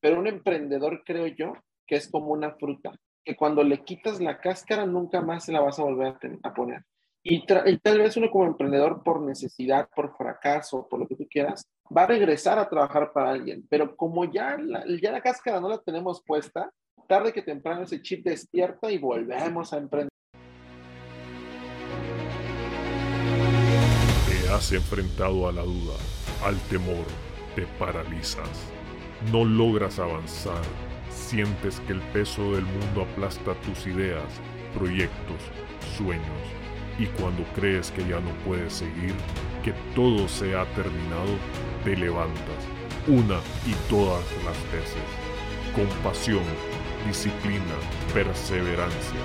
pero 0.00 0.18
un 0.18 0.26
emprendedor 0.26 1.02
creo 1.04 1.26
yo 1.26 1.54
que 1.86 1.96
es 1.96 2.10
como 2.10 2.32
una 2.32 2.52
fruta, 2.52 2.92
que 3.24 3.36
cuando 3.36 3.62
le 3.62 3.82
quitas 3.82 4.20
la 4.20 4.38
cáscara 4.38 4.86
nunca 4.86 5.20
más 5.20 5.44
se 5.44 5.52
la 5.52 5.60
vas 5.60 5.78
a 5.78 5.84
volver 5.84 6.14
a, 6.42 6.54
poner. 6.54 6.82
Y, 7.22 7.44
tal 7.46 7.98
vez 7.98 8.16
uno 8.16 8.30
como 8.30 8.46
emprendedor 8.46 9.02
por 9.02 9.22
necesidad, 9.22 9.88
por 9.94 10.16
fracaso, 10.16 10.86
por 10.88 11.00
lo 11.00 11.08
que 11.08 11.16
tú 11.16 11.26
quieras, 11.28 11.66
va 11.94 12.02
a 12.02 12.06
regresar 12.06 12.58
a 12.58 12.68
trabajar 12.68 13.12
para 13.12 13.30
alguien, 13.30 13.66
pero 13.68 13.96
como 13.96 14.24
ya 14.30 14.56
la, 14.58 14.84
ya 15.00 15.12
la 15.12 15.22
cáscara 15.22 15.60
no 15.60 15.68
la 15.68 15.78
tenemos 15.78 16.22
puesta, 16.22 16.70
tarde 17.08 17.32
que 17.32 17.42
temprano 17.42 17.82
ese 17.82 18.02
chip 18.02 18.24
despierta 18.24 18.90
y 18.90 18.98
volvemos 18.98 19.72
a 19.72 19.78
emprender. 19.78 20.10
Te 24.26 24.48
has 24.50 24.72
enfrentado 24.72 25.48
a 25.48 25.52
la 25.52 25.62
duda, 25.62 25.96
al 26.44 26.58
temor, 26.68 27.04
te 27.54 27.66
paralizas, 27.78 28.72
no 29.32 29.44
logras 29.44 29.98
avanzar. 29.98 30.62
Sientes 31.10 31.80
que 31.80 31.92
el 31.92 32.00
peso 32.12 32.54
del 32.54 32.64
mundo 32.64 33.02
aplasta 33.02 33.54
tus 33.54 33.86
ideas, 33.86 34.24
proyectos, 34.74 35.42
sueños, 35.96 36.22
y 36.98 37.06
cuando 37.20 37.44
crees 37.54 37.90
que 37.90 38.02
ya 38.02 38.20
no 38.20 38.30
puedes 38.44 38.72
seguir, 38.72 39.14
que 39.62 39.72
todo 39.94 40.26
se 40.28 40.56
ha 40.56 40.64
terminado, 40.74 41.36
te 41.84 41.96
levantas, 41.96 42.64
una 43.06 43.40
y 43.66 43.74
todas 43.88 44.24
las 44.44 44.56
veces, 44.72 45.02
con 45.74 45.86
pasión, 46.02 46.42
disciplina, 47.06 47.76
perseverancia, 48.12 49.20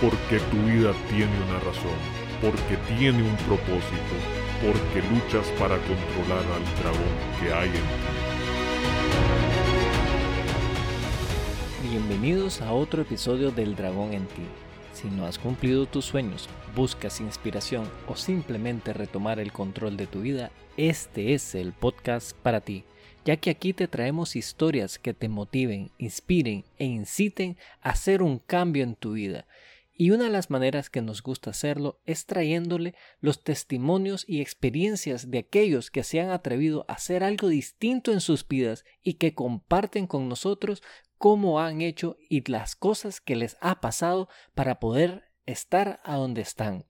porque 0.00 0.38
tu 0.50 0.56
vida 0.64 0.92
tiene 1.08 1.32
una 1.48 1.58
razón, 1.60 1.98
porque 2.40 2.76
tiene 2.96 3.22
un 3.22 3.36
propósito, 3.48 4.14
porque 4.60 5.02
luchas 5.08 5.46
para 5.58 5.76
controlar 5.78 6.44
al 6.54 6.82
dragón 6.82 7.14
que 7.40 7.52
hay 7.52 7.68
en 7.68 7.74
ti. 7.74 8.29
Bienvenidos 11.90 12.62
a 12.62 12.72
otro 12.72 13.02
episodio 13.02 13.50
del 13.50 13.74
Dragón 13.74 14.12
en 14.12 14.24
ti. 14.28 14.44
Si 14.92 15.08
no 15.08 15.26
has 15.26 15.40
cumplido 15.40 15.86
tus 15.86 16.04
sueños, 16.04 16.48
buscas 16.76 17.20
inspiración 17.20 17.90
o 18.06 18.14
simplemente 18.14 18.92
retomar 18.92 19.40
el 19.40 19.50
control 19.50 19.96
de 19.96 20.06
tu 20.06 20.20
vida, 20.20 20.52
este 20.76 21.34
es 21.34 21.56
el 21.56 21.72
podcast 21.72 22.36
para 22.36 22.60
ti, 22.60 22.84
ya 23.24 23.38
que 23.38 23.50
aquí 23.50 23.72
te 23.72 23.88
traemos 23.88 24.36
historias 24.36 25.00
que 25.00 25.14
te 25.14 25.28
motiven, 25.28 25.90
inspiren 25.98 26.64
e 26.78 26.84
inciten 26.84 27.56
a 27.82 27.90
hacer 27.90 28.22
un 28.22 28.38
cambio 28.38 28.84
en 28.84 28.94
tu 28.94 29.14
vida. 29.14 29.48
Y 29.92 30.12
una 30.12 30.24
de 30.24 30.30
las 30.30 30.48
maneras 30.48 30.90
que 30.90 31.02
nos 31.02 31.24
gusta 31.24 31.50
hacerlo 31.50 32.00
es 32.06 32.24
trayéndole 32.24 32.94
los 33.20 33.42
testimonios 33.42 34.24
y 34.28 34.40
experiencias 34.40 35.32
de 35.32 35.38
aquellos 35.38 35.90
que 35.90 36.04
se 36.04 36.20
han 36.20 36.30
atrevido 36.30 36.84
a 36.86 36.92
hacer 36.92 37.24
algo 37.24 37.48
distinto 37.48 38.12
en 38.12 38.20
sus 38.20 38.46
vidas 38.46 38.84
y 39.02 39.14
que 39.14 39.34
comparten 39.34 40.06
con 40.06 40.28
nosotros 40.28 40.82
cómo 41.20 41.60
han 41.60 41.82
hecho 41.82 42.16
y 42.30 42.50
las 42.50 42.74
cosas 42.74 43.20
que 43.20 43.36
les 43.36 43.58
ha 43.60 43.82
pasado 43.82 44.30
para 44.54 44.80
poder 44.80 45.24
estar 45.44 46.00
a 46.02 46.16
donde 46.16 46.40
están. 46.40 46.86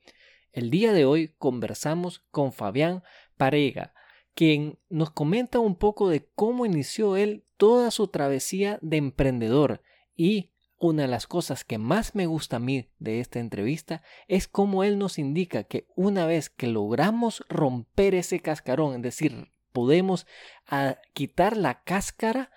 El 0.53 0.70
día 0.70 0.92
de 0.92 1.05
hoy 1.05 1.34
conversamos 1.37 2.20
con 2.31 2.53
Fabián 2.53 3.03
Parega, 3.37 3.92
quien 4.37 4.78
nos 4.89 5.11
comenta 5.11 5.59
un 5.59 5.75
poco 5.75 6.09
de 6.09 6.28
cómo 6.37 6.64
inició 6.64 7.17
él 7.17 7.45
toda 7.56 7.91
su 7.91 8.06
travesía 8.06 8.78
de 8.83 8.98
emprendedor 8.98 9.83
y 10.14 10.53
una 10.78 11.03
de 11.03 11.09
las 11.09 11.27
cosas 11.27 11.65
que 11.65 11.78
más 11.78 12.15
me 12.15 12.27
gusta 12.27 12.56
a 12.56 12.61
mí 12.61 12.89
de 13.00 13.19
esta 13.19 13.41
entrevista 13.41 14.00
es 14.28 14.47
cómo 14.47 14.84
él 14.84 14.97
nos 14.97 15.19
indica 15.19 15.65
que 15.65 15.89
una 15.97 16.25
vez 16.27 16.50
que 16.50 16.69
logramos 16.69 17.44
romper 17.48 18.15
ese 18.15 18.39
cascarón, 18.39 18.94
es 18.94 19.03
decir, 19.03 19.50
podemos 19.72 20.27
ah, 20.67 20.98
quitar 21.15 21.56
la 21.56 21.83
cáscara, 21.83 22.50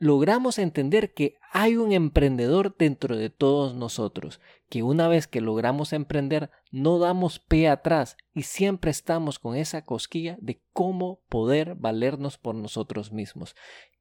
logramos 0.00 0.58
entender 0.58 1.12
que 1.12 1.36
hay 1.52 1.76
un 1.76 1.92
emprendedor 1.92 2.74
dentro 2.76 3.16
de 3.16 3.28
todos 3.28 3.74
nosotros, 3.74 4.40
que 4.70 4.82
una 4.82 5.08
vez 5.08 5.26
que 5.26 5.42
logramos 5.42 5.92
emprender 5.92 6.50
no 6.72 6.98
damos 6.98 7.38
pie 7.38 7.68
atrás 7.68 8.16
y 8.32 8.42
siempre 8.42 8.90
estamos 8.90 9.38
con 9.38 9.56
esa 9.56 9.84
cosquilla 9.84 10.38
de 10.40 10.62
cómo 10.72 11.20
poder 11.28 11.74
valernos 11.74 12.38
por 12.38 12.54
nosotros 12.54 13.12
mismos. 13.12 13.54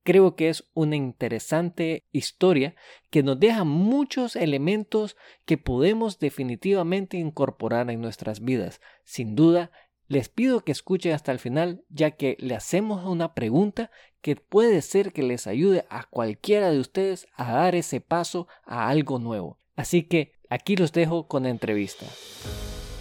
Creo 0.03 0.37
que 0.37 0.47
es 0.47 0.69
una 0.73 0.95
interesante 0.95 2.07
historia 2.13 2.75
que 3.09 3.21
nos 3.21 3.37
deja 3.37 3.65
muchos 3.65 4.37
elementos 4.37 5.17
que 5.45 5.57
podemos 5.57 6.17
definitivamente 6.17 7.17
incorporar 7.17 7.91
en 7.91 7.99
nuestras 7.99 8.39
vidas. 8.39 8.79
Sin 9.03 9.35
duda, 9.35 9.69
les 10.09 10.27
pido 10.27 10.61
que 10.61 10.71
escuchen 10.71 11.13
hasta 11.13 11.31
el 11.31 11.37
final, 11.37 11.83
ya 11.87 12.11
que 12.11 12.35
le 12.39 12.55
hacemos 12.55 13.05
una 13.05 13.35
pregunta 13.35 13.91
que 14.21 14.35
puede 14.35 14.81
ser 14.81 15.13
que 15.13 15.21
les 15.21 15.45
ayude 15.45 15.85
a 15.89 16.03
cualquiera 16.03 16.71
de 16.71 16.79
ustedes 16.79 17.27
a 17.35 17.53
dar 17.53 17.75
ese 17.75 18.01
paso 18.01 18.47
a 18.65 18.89
algo 18.89 19.19
nuevo. 19.19 19.59
Así 19.75 20.03
que 20.03 20.33
aquí 20.49 20.75
los 20.75 20.91
dejo 20.93 21.27
con 21.27 21.43
la 21.43 21.49
entrevista. 21.49 22.07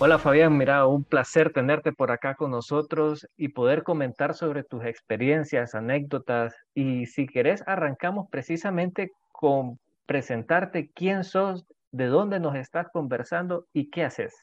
Hola 0.01 0.19
Fabián, 0.19 0.57
mira, 0.57 0.87
un 0.87 1.03
placer 1.03 1.51
tenerte 1.53 1.93
por 1.93 2.13
acá 2.13 2.35
con 2.35 2.51
nosotros 2.51 3.27
y 3.37 3.49
poder 3.49 3.83
comentar 3.83 4.35
sobre 4.35 4.63
tus 4.63 4.85
experiencias, 4.85 5.75
anécdotas 5.75 6.55
y 6.75 7.07
si 7.07 7.27
querés 7.27 7.65
arrancamos 7.67 8.27
precisamente 8.31 9.11
con 9.33 9.81
presentarte 10.07 10.91
quién 10.95 11.25
sos, 11.25 11.65
de 11.91 12.07
dónde 12.07 12.39
nos 12.39 12.55
estás 12.55 12.87
conversando 12.93 13.65
y 13.73 13.89
qué 13.89 14.05
haces. 14.05 14.35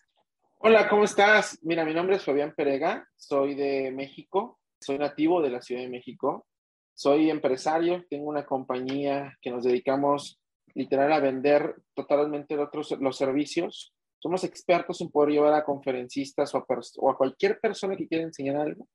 Hola, 0.67 0.89
¿cómo 0.89 1.03
estás? 1.03 1.59
Mira, 1.61 1.85
mi 1.85 1.93
nombre 1.93 2.15
es 2.15 2.23
Fabián 2.23 2.55
Perega, 2.57 3.07
soy 3.15 3.53
de 3.53 3.91
México, 3.91 4.57
soy 4.79 4.97
nativo 4.97 5.39
de 5.39 5.51
la 5.51 5.61
Ciudad 5.61 5.83
de 5.83 5.89
México, 5.89 6.47
soy 6.95 7.29
empresario, 7.29 8.03
tengo 8.09 8.27
una 8.27 8.47
compañía 8.47 9.37
que 9.43 9.51
nos 9.51 9.63
dedicamos 9.63 10.41
literal 10.73 11.13
a 11.13 11.19
vender 11.19 11.75
totalmente 11.93 12.57
otros, 12.57 12.97
los 12.99 13.15
servicios. 13.15 13.93
Somos 14.17 14.43
expertos 14.43 15.01
en 15.01 15.11
poder 15.11 15.33
llevar 15.33 15.53
a 15.53 15.63
conferencistas 15.63 16.55
o 16.55 16.65
a, 17.09 17.15
cualquier 17.15 17.59
persona 17.59 17.95
que 17.95 18.07
quiera 18.07 18.23
enseñar 18.23 18.55
algo 18.55 18.87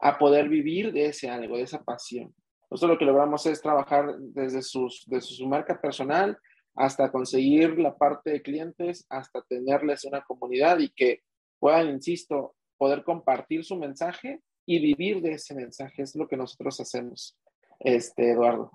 a 0.00 0.16
poder 0.16 0.48
vivir 0.48 0.94
de 0.94 1.08
ese 1.08 1.28
algo, 1.28 1.58
de 1.58 1.64
esa 1.64 1.84
pasión. 1.84 2.34
Nosotros 2.70 2.94
lo 2.94 2.98
que 2.98 3.04
logramos 3.04 3.44
es 3.44 3.60
trabajar 3.60 4.16
desde, 4.18 4.62
sus, 4.62 5.04
desde 5.06 5.28
su 5.28 5.46
marca 5.46 5.78
personal 5.78 6.38
hasta 6.78 7.10
conseguir 7.10 7.76
la 7.80 7.96
parte 7.96 8.30
de 8.30 8.40
clientes, 8.40 9.04
hasta 9.10 9.42
tenerles 9.42 10.04
una 10.04 10.22
comunidad 10.22 10.78
y 10.78 10.90
que 10.90 11.22
puedan, 11.58 11.88
insisto, 11.88 12.54
poder 12.76 13.02
compartir 13.02 13.64
su 13.64 13.76
mensaje 13.76 14.42
y 14.64 14.80
vivir 14.80 15.20
de 15.20 15.32
ese 15.32 15.56
mensaje. 15.56 16.02
Es 16.02 16.14
lo 16.14 16.28
que 16.28 16.36
nosotros 16.36 16.78
hacemos, 16.78 17.36
este, 17.80 18.30
Eduardo. 18.30 18.70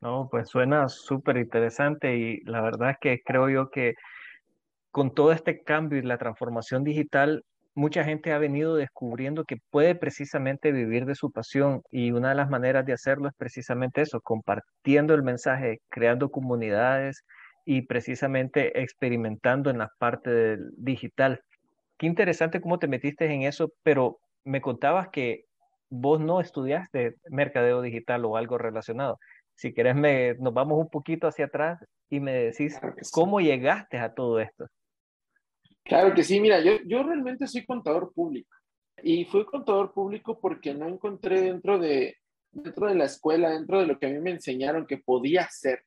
No, 0.00 0.28
pues 0.30 0.48
suena 0.48 0.88
súper 0.88 1.36
interesante 1.36 2.16
y 2.16 2.40
la 2.44 2.62
verdad 2.62 2.92
es 2.92 2.96
que 2.98 3.22
creo 3.22 3.50
yo 3.50 3.68
que 3.68 3.94
con 4.90 5.12
todo 5.12 5.32
este 5.32 5.62
cambio 5.62 5.98
y 5.98 6.02
la 6.02 6.16
transformación 6.16 6.82
digital, 6.82 7.44
mucha 7.78 8.02
gente 8.02 8.32
ha 8.32 8.38
venido 8.38 8.74
descubriendo 8.74 9.44
que 9.44 9.56
puede 9.70 9.94
precisamente 9.94 10.72
vivir 10.72 11.06
de 11.06 11.14
su 11.14 11.30
pasión 11.30 11.82
y 11.92 12.10
una 12.10 12.30
de 12.30 12.34
las 12.34 12.50
maneras 12.50 12.84
de 12.84 12.92
hacerlo 12.92 13.28
es 13.28 13.34
precisamente 13.36 14.02
eso, 14.02 14.20
compartiendo 14.20 15.14
el 15.14 15.22
mensaje, 15.22 15.78
creando 15.88 16.28
comunidades 16.30 17.24
y 17.64 17.82
precisamente 17.82 18.82
experimentando 18.82 19.70
en 19.70 19.78
la 19.78 19.90
parte 19.98 20.58
digital. 20.76 21.40
Qué 21.98 22.06
interesante 22.06 22.60
cómo 22.60 22.80
te 22.80 22.88
metiste 22.88 23.32
en 23.32 23.42
eso, 23.42 23.72
pero 23.84 24.18
me 24.44 24.60
contabas 24.60 25.08
que 25.10 25.44
vos 25.88 26.20
no 26.20 26.40
estudiaste 26.40 27.14
mercadeo 27.30 27.80
digital 27.80 28.24
o 28.24 28.36
algo 28.36 28.58
relacionado. 28.58 29.18
Si 29.54 29.72
querés, 29.72 29.94
me, 29.94 30.34
nos 30.34 30.52
vamos 30.52 30.80
un 30.80 30.88
poquito 30.88 31.28
hacia 31.28 31.44
atrás 31.44 31.78
y 32.10 32.18
me 32.18 32.32
decís 32.32 32.80
cómo 33.12 33.40
llegaste 33.40 33.98
a 33.98 34.14
todo 34.14 34.40
esto. 34.40 34.66
Claro 35.88 36.14
que 36.14 36.22
sí, 36.22 36.38
mira, 36.38 36.60
yo, 36.60 36.72
yo 36.84 37.02
realmente 37.02 37.46
soy 37.46 37.64
contador 37.64 38.12
público 38.12 38.54
y 39.02 39.24
fui 39.24 39.46
contador 39.46 39.94
público 39.94 40.38
porque 40.38 40.74
no 40.74 40.86
encontré 40.86 41.40
dentro 41.40 41.78
de, 41.78 42.14
dentro 42.50 42.88
de 42.88 42.94
la 42.94 43.04
escuela, 43.04 43.50
dentro 43.50 43.80
de 43.80 43.86
lo 43.86 43.98
que 43.98 44.06
a 44.06 44.10
mí 44.10 44.18
me 44.18 44.32
enseñaron 44.32 44.86
que 44.86 44.98
podía 44.98 45.48
ser, 45.50 45.82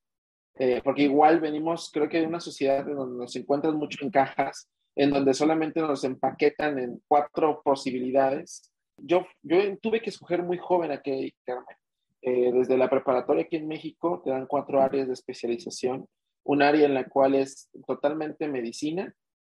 eh, 0.55 0.81
porque 0.83 1.03
igual 1.03 1.39
venimos, 1.39 1.91
creo 1.93 2.09
que 2.09 2.19
de 2.19 2.25
una 2.25 2.39
sociedad 2.39 2.83
donde 2.83 3.19
nos 3.19 3.35
encuentran 3.35 3.75
mucho 3.75 4.03
en 4.03 4.09
cajas, 4.09 4.67
en 4.95 5.11
donde 5.11 5.35
solamente 5.35 5.79
nos 5.81 6.03
empaquetan 6.03 6.79
en 6.79 6.99
cuatro 7.07 7.61
posibilidades. 7.63 8.71
Yo, 8.97 9.27
yo 9.43 9.57
tuve 9.77 10.01
que 10.01 10.09
escoger 10.09 10.41
muy 10.41 10.57
joven 10.57 10.91
a 10.91 11.01
qué 11.01 11.11
dedicarme. 11.11 11.77
Eh, 12.23 12.51
desde 12.51 12.75
la 12.75 12.89
preparatoria 12.89 13.43
aquí 13.43 13.57
en 13.57 13.67
México 13.67 14.21
te 14.23 14.31
dan 14.31 14.47
cuatro 14.47 14.81
áreas 14.81 15.05
de 15.05 15.13
especialización, 15.13 16.07
un 16.43 16.63
área 16.63 16.87
en 16.87 16.95
la 16.95 17.05
cual 17.05 17.35
es 17.35 17.69
totalmente 17.85 18.47
medicina, 18.47 19.13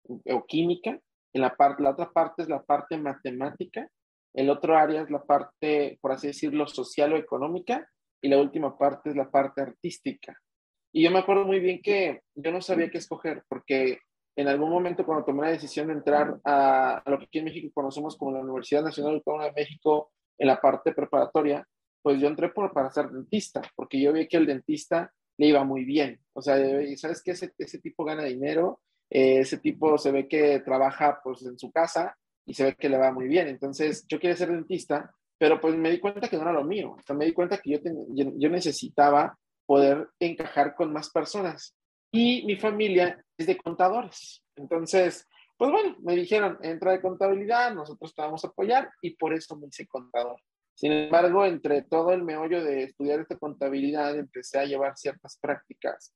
o 0.08 0.46
química, 0.46 0.98
en 1.32 1.40
la, 1.40 1.54
parte, 1.56 1.82
la 1.82 1.90
otra 1.90 2.10
parte 2.10 2.42
es 2.42 2.48
la 2.48 2.62
parte 2.62 2.96
matemática, 2.96 3.88
el 4.34 4.50
otro 4.50 4.76
área 4.76 5.02
es 5.02 5.10
la 5.10 5.22
parte, 5.22 5.98
por 6.00 6.12
así 6.12 6.28
decirlo, 6.28 6.66
social 6.66 7.12
o 7.12 7.16
económica, 7.16 7.88
y 8.20 8.28
la 8.28 8.38
última 8.38 8.76
parte 8.78 9.10
es 9.10 9.16
la 9.16 9.30
parte 9.30 9.60
artística. 9.60 10.36
Y 10.92 11.02
yo 11.02 11.10
me 11.10 11.18
acuerdo 11.18 11.44
muy 11.44 11.60
bien 11.60 11.82
que 11.82 12.22
yo 12.34 12.52
no 12.52 12.60
sabía 12.60 12.90
qué 12.90 12.98
escoger, 12.98 13.42
porque 13.48 13.98
en 14.36 14.48
algún 14.48 14.70
momento 14.70 15.04
cuando 15.04 15.24
tomé 15.24 15.42
la 15.42 15.52
decisión 15.52 15.88
de 15.88 15.94
entrar 15.94 16.40
a, 16.44 17.02
lo 17.06 17.18
que 17.18 17.24
aquí 17.24 17.38
en 17.38 17.44
México 17.46 17.70
conocemos 17.74 18.16
como 18.16 18.32
la 18.32 18.40
Universidad 18.40 18.82
Nacional 18.82 19.14
Autónoma 19.14 19.46
de 19.46 19.52
México 19.52 20.12
en 20.38 20.48
la 20.48 20.60
parte 20.60 20.92
preparatoria, 20.92 21.66
pues 22.02 22.20
yo 22.20 22.28
entré 22.28 22.48
por, 22.48 22.72
para 22.72 22.90
ser 22.90 23.10
dentista, 23.10 23.62
porque 23.76 24.00
yo 24.00 24.12
vi 24.12 24.28
que 24.28 24.36
el 24.36 24.46
dentista 24.46 25.12
le 25.36 25.46
iba 25.46 25.64
muy 25.64 25.84
bien. 25.84 26.20
O 26.32 26.42
sea, 26.42 26.56
¿sabes 26.96 27.22
qué? 27.22 27.32
Ese, 27.32 27.52
ese 27.58 27.78
tipo 27.78 28.04
gana 28.04 28.24
dinero, 28.24 28.80
eh, 29.10 29.40
ese 29.40 29.58
tipo 29.58 29.98
se 29.98 30.10
ve 30.10 30.28
que 30.28 30.60
trabaja 30.60 31.20
pues 31.22 31.42
en 31.42 31.58
su 31.58 31.70
casa 31.70 32.16
y 32.46 32.54
se 32.54 32.64
ve 32.64 32.74
que 32.74 32.88
le 32.88 32.98
va 32.98 33.12
muy 33.12 33.28
bien. 33.28 33.48
Entonces, 33.48 34.04
yo 34.08 34.18
quería 34.18 34.36
ser 34.36 34.50
dentista, 34.50 35.14
pero 35.38 35.60
pues 35.60 35.76
me 35.76 35.90
di 35.90 35.98
cuenta 35.98 36.28
que 36.28 36.36
no 36.36 36.42
era 36.42 36.52
lo 36.52 36.64
mío. 36.64 36.96
O 37.08 37.14
me 37.14 37.24
di 37.24 37.32
cuenta 37.32 37.58
que 37.58 37.72
yo, 37.72 37.78
yo, 38.14 38.48
necesitaba 38.50 39.38
poder 39.66 40.08
encajar 40.18 40.74
con 40.74 40.92
más 40.92 41.10
personas. 41.10 41.74
Y 42.12 42.44
mi 42.46 42.56
familia 42.56 43.24
es 43.36 43.46
de 43.46 43.56
contadores. 43.56 44.42
Entonces, 44.56 45.26
pues 45.56 45.70
bueno, 45.70 45.96
me 46.02 46.14
dijeron, 46.14 46.58
entra 46.62 46.92
de 46.92 47.00
contabilidad, 47.00 47.74
nosotros 47.74 48.14
te 48.14 48.22
vamos 48.22 48.44
a 48.44 48.48
apoyar 48.48 48.90
y 49.00 49.16
por 49.16 49.32
eso 49.32 49.56
me 49.56 49.68
hice 49.68 49.86
contador. 49.86 50.40
Sin 50.74 50.92
embargo, 50.92 51.44
entre 51.44 51.82
todo 51.82 52.12
el 52.12 52.22
meollo 52.22 52.62
de 52.62 52.84
estudiar 52.84 53.20
esta 53.20 53.36
contabilidad, 53.36 54.16
empecé 54.16 54.58
a 54.58 54.64
llevar 54.64 54.96
ciertas 54.96 55.38
prácticas 55.40 56.12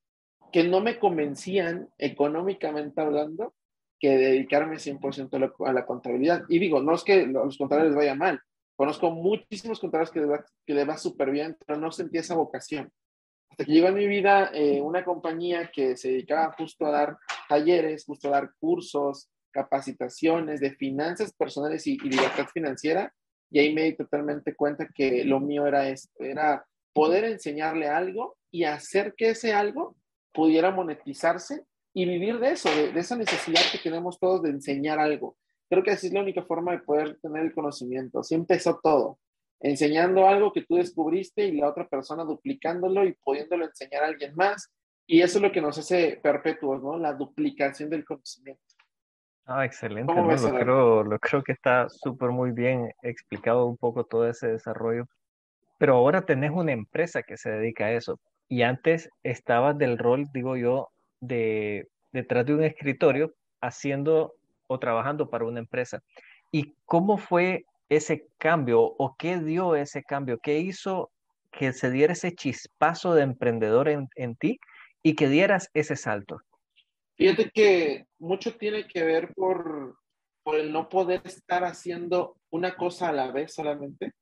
que 0.52 0.64
no 0.64 0.80
me 0.80 0.98
convencían 0.98 1.88
económicamente 1.98 3.00
hablando 3.00 3.54
que 3.98 4.16
dedicarme 4.16 4.76
100% 4.76 5.52
a 5.66 5.72
la, 5.72 5.86
contabilidad. 5.86 6.44
Y 6.48 6.58
digo, 6.58 6.80
no 6.80 6.94
es 6.94 7.02
que 7.02 7.26
los 7.26 7.58
contadores 7.58 7.90
les 7.90 7.96
vaya 7.96 8.14
mal. 8.14 8.40
Conozco 8.76 9.10
muchísimos 9.10 9.80
contadores 9.80 10.10
que 10.10 10.20
les 10.20 10.30
va, 10.30 10.44
que 10.64 10.84
va 10.84 10.96
súper 10.96 11.30
bien, 11.30 11.56
pero 11.66 11.78
no 11.78 11.90
sentí 11.90 12.18
esa 12.18 12.36
vocación. 12.36 12.92
Hasta 13.50 13.64
que 13.64 13.72
llegó 13.72 13.88
en 13.88 13.94
mi 13.94 14.06
vida 14.06 14.50
eh, 14.54 14.80
una 14.80 15.04
compañía 15.04 15.70
que 15.72 15.96
se 15.96 16.10
dedicaba 16.10 16.54
justo 16.56 16.86
a 16.86 16.90
dar 16.90 17.18
talleres, 17.48 18.04
justo 18.04 18.28
a 18.28 18.32
dar 18.32 18.52
cursos, 18.60 19.28
capacitaciones 19.50 20.60
de 20.60 20.76
finanzas 20.76 21.32
personales 21.32 21.86
y, 21.86 21.94
y 21.94 22.08
libertad 22.08 22.46
financiera. 22.52 23.12
Y 23.50 23.58
ahí 23.58 23.74
me 23.74 23.84
di 23.84 23.96
totalmente 23.96 24.54
cuenta 24.54 24.86
que 24.94 25.24
lo 25.24 25.40
mío 25.40 25.66
era 25.66 25.88
esto, 25.88 26.12
era 26.22 26.64
poder 26.92 27.24
enseñarle 27.24 27.88
algo 27.88 28.36
y 28.50 28.64
hacer 28.64 29.14
que 29.16 29.30
ese 29.30 29.52
algo 29.52 29.96
pudiera 30.32 30.70
monetizarse 30.70 31.64
y 31.94 32.04
vivir 32.04 32.38
de 32.38 32.52
eso, 32.52 32.68
de, 32.70 32.98
esa 32.98 33.16
necesidad 33.16 33.60
que 33.72 33.78
tenemos 33.78 34.18
todos 34.18 34.42
de 34.42 34.50
enseñar 34.50 34.98
algo. 34.98 35.36
Creo 35.68 35.82
que 35.82 35.90
así 35.90 36.06
es 36.06 36.12
la 36.12 36.22
única 36.22 36.42
forma 36.44 36.72
de 36.72 36.78
poder 36.78 37.18
tener 37.20 37.44
el 37.44 37.52
conocimiento. 37.52 38.20
Así 38.20 38.34
empezó 38.34 38.78
todo, 38.82 39.18
enseñando 39.60 40.26
algo 40.26 40.52
que 40.52 40.62
tú 40.62 40.76
descubriste 40.76 41.44
y 41.44 41.52
la 41.52 41.68
otra 41.68 41.88
persona 41.88 42.24
duplicándolo 42.24 43.04
y 43.04 43.14
pudiéndolo 43.14 43.64
enseñar 43.64 44.04
a 44.04 44.06
alguien 44.06 44.34
más. 44.34 44.72
Y 45.06 45.22
eso 45.22 45.38
es 45.38 45.42
lo 45.42 45.52
que 45.52 45.60
nos 45.60 45.78
hace 45.78 46.20
perpetuos, 46.22 46.82
¿no? 46.82 46.98
La 46.98 47.14
duplicación 47.14 47.90
del 47.90 48.04
conocimiento. 48.04 48.62
Ah, 49.46 49.64
excelente, 49.64 50.12
¿no? 50.14 50.30
Lo 50.30 50.58
creo, 50.58 51.02
lo 51.02 51.18
creo 51.18 51.42
que 51.42 51.52
está 51.52 51.88
súper 51.88 52.28
muy 52.28 52.52
bien 52.52 52.92
explicado 53.00 53.64
un 53.64 53.78
poco 53.78 54.04
todo 54.04 54.28
ese 54.28 54.48
desarrollo. 54.48 55.06
Pero 55.78 55.94
ahora 55.94 56.22
tenés 56.22 56.50
una 56.50 56.72
empresa 56.72 57.22
que 57.22 57.38
se 57.38 57.50
dedica 57.50 57.86
a 57.86 57.92
eso. 57.92 58.20
Y 58.48 58.62
antes 58.62 59.10
estabas 59.22 59.76
del 59.76 59.98
rol, 59.98 60.26
digo 60.32 60.56
yo, 60.56 60.88
de 61.20 61.88
detrás 62.12 62.46
de 62.46 62.54
un 62.54 62.64
escritorio 62.64 63.34
haciendo 63.60 64.34
o 64.66 64.78
trabajando 64.78 65.28
para 65.28 65.44
una 65.44 65.60
empresa. 65.60 66.02
¿Y 66.50 66.74
cómo 66.86 67.18
fue 67.18 67.64
ese 67.88 68.26
cambio 68.38 68.80
o 68.80 69.16
qué 69.18 69.38
dio 69.38 69.74
ese 69.74 70.02
cambio? 70.02 70.38
¿Qué 70.42 70.58
hizo 70.58 71.10
que 71.50 71.72
se 71.72 71.90
diera 71.90 72.12
ese 72.12 72.34
chispazo 72.34 73.14
de 73.14 73.22
emprendedor 73.22 73.88
en, 73.88 74.08
en 74.16 74.36
ti 74.36 74.58
y 75.02 75.14
que 75.14 75.28
dieras 75.28 75.70
ese 75.74 75.96
salto? 75.96 76.40
Fíjate 77.16 77.50
que 77.50 78.06
mucho 78.18 78.56
tiene 78.56 78.86
que 78.86 79.02
ver 79.02 79.34
por, 79.34 79.98
por 80.42 80.56
el 80.56 80.72
no 80.72 80.88
poder 80.88 81.20
estar 81.24 81.64
haciendo 81.64 82.36
una 82.50 82.76
cosa 82.76 83.08
a 83.08 83.12
la 83.12 83.32
vez 83.32 83.54
solamente. 83.54 84.12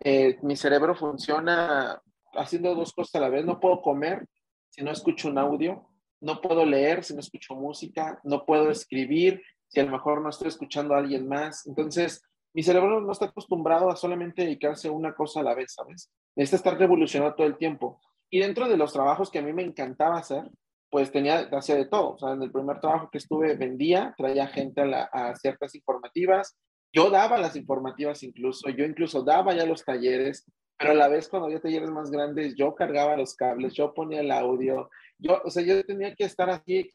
Eh, 0.00 0.38
mi 0.42 0.56
cerebro 0.56 0.94
funciona 0.94 2.00
haciendo 2.36 2.74
dos 2.74 2.92
cosas 2.92 3.16
a 3.16 3.20
la 3.20 3.28
vez. 3.28 3.44
No 3.44 3.60
puedo 3.60 3.82
comer 3.82 4.26
si 4.70 4.82
no 4.82 4.90
escucho 4.90 5.28
un 5.28 5.38
audio, 5.38 5.88
no 6.20 6.40
puedo 6.40 6.64
leer 6.64 7.04
si 7.04 7.14
no 7.14 7.20
escucho 7.20 7.54
música, 7.54 8.20
no 8.24 8.44
puedo 8.44 8.70
escribir 8.70 9.42
si 9.68 9.80
a 9.80 9.84
lo 9.84 9.92
mejor 9.92 10.22
no 10.22 10.28
estoy 10.28 10.48
escuchando 10.48 10.94
a 10.94 10.98
alguien 10.98 11.28
más. 11.28 11.66
Entonces, 11.66 12.22
mi 12.54 12.62
cerebro 12.62 13.00
no 13.00 13.12
está 13.12 13.26
acostumbrado 13.26 13.90
a 13.90 13.96
solamente 13.96 14.42
dedicarse 14.42 14.88
a 14.88 14.92
una 14.92 15.14
cosa 15.14 15.40
a 15.40 15.42
la 15.42 15.54
vez, 15.54 15.74
¿sabes? 15.74 16.10
Necesita 16.34 16.56
estar 16.56 16.78
revolucionado 16.78 17.34
todo 17.34 17.46
el 17.46 17.56
tiempo. 17.56 18.00
Y 18.30 18.40
dentro 18.40 18.68
de 18.68 18.76
los 18.76 18.92
trabajos 18.92 19.30
que 19.30 19.38
a 19.38 19.42
mí 19.42 19.52
me 19.52 19.62
encantaba 19.62 20.18
hacer, 20.18 20.50
pues 20.90 21.12
tenía, 21.12 21.48
hacía 21.52 21.76
de 21.76 21.86
todo. 21.86 22.14
O 22.14 22.18
sea, 22.18 22.32
en 22.32 22.42
el 22.42 22.50
primer 22.50 22.80
trabajo 22.80 23.10
que 23.10 23.18
estuve 23.18 23.56
vendía, 23.56 24.14
traía 24.16 24.46
gente 24.46 24.82
a, 24.82 25.04
a 25.04 25.34
ciertas 25.36 25.74
informativas. 25.74 26.56
Yo 26.92 27.10
daba 27.10 27.38
las 27.38 27.56
informativas 27.56 28.22
incluso, 28.22 28.70
yo 28.70 28.84
incluso 28.84 29.22
daba 29.22 29.54
ya 29.54 29.66
los 29.66 29.84
talleres, 29.84 30.46
pero 30.78 30.92
a 30.92 30.94
la 30.94 31.08
vez 31.08 31.28
cuando 31.28 31.46
había 31.46 31.60
talleres 31.60 31.90
más 31.90 32.10
grandes, 32.10 32.54
yo 32.54 32.74
cargaba 32.74 33.16
los 33.16 33.34
cables, 33.34 33.74
yo 33.74 33.94
ponía 33.94 34.20
el 34.20 34.30
audio, 34.30 34.90
yo, 35.18 35.40
o 35.44 35.50
sea, 35.50 35.62
yo 35.62 35.84
tenía 35.84 36.14
que 36.14 36.24
estar 36.24 36.50
así, 36.50 36.92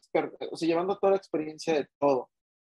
o 0.50 0.56
sea, 0.56 0.68
llevando 0.68 0.96
toda 0.98 1.12
la 1.12 1.16
experiencia 1.16 1.74
de 1.74 1.86
todo. 1.98 2.30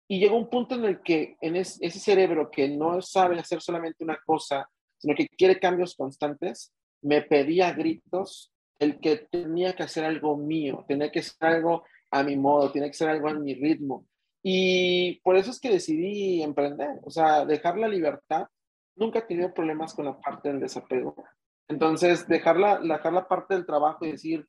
Y 0.08 0.20
llegó 0.20 0.38
un 0.38 0.50
punto 0.50 0.76
en 0.76 0.86
el 0.86 1.02
que 1.02 1.38
en 1.42 1.56
ese 1.56 1.90
cerebro 1.90 2.52
que 2.52 2.70
no 2.70 3.02
sabe 3.02 3.40
hacer 3.40 3.62
solamente 3.62 4.04
una 4.04 4.20
cosa, 4.26 4.70
sino 4.98 5.16
que 5.16 5.28
quiere 5.28 5.60
cambios 5.60 5.96
constantes, 5.96 6.74
me 7.02 7.22
pedía 7.22 7.74
gritos 7.74 8.52
el 8.80 9.00
que 9.00 9.18
tenía 9.18 9.76
que 9.76 9.84
hacer 9.84 10.06
algo 10.06 10.38
mío, 10.38 10.86
tenía 10.88 11.12
que 11.12 11.20
hacer 11.20 11.48
algo 11.48 11.84
a 12.12 12.24
mi 12.24 12.36
modo, 12.36 12.72
tenía 12.72 12.90
que 12.90 12.96
hacer 12.96 13.10
algo 13.10 13.30
a 13.30 13.34
mi 13.34 13.56
ritmo. 13.56 14.06
Y 14.42 15.20
por 15.22 15.38
eso 15.38 15.52
es 15.52 15.60
que 15.60 15.70
decidí 15.70 16.44
emprender, 16.44 17.00
o 17.04 17.10
sea, 17.10 17.46
dejar 17.46 17.78
la 17.78 17.88
libertad 17.88 18.48
nunca 18.96 19.20
he 19.20 19.24
tenido 19.24 19.54
problemas 19.54 19.94
con 19.94 20.06
la 20.06 20.20
parte 20.20 20.50
del 20.50 20.60
desapego. 20.60 21.16
Entonces, 21.68 22.28
dejar 22.28 22.58
la, 22.58 22.80
dejar 22.80 23.14
la 23.14 23.28
parte 23.28 23.54
del 23.54 23.66
trabajo 23.66 24.06
y 24.06 24.12
decir, 24.12 24.48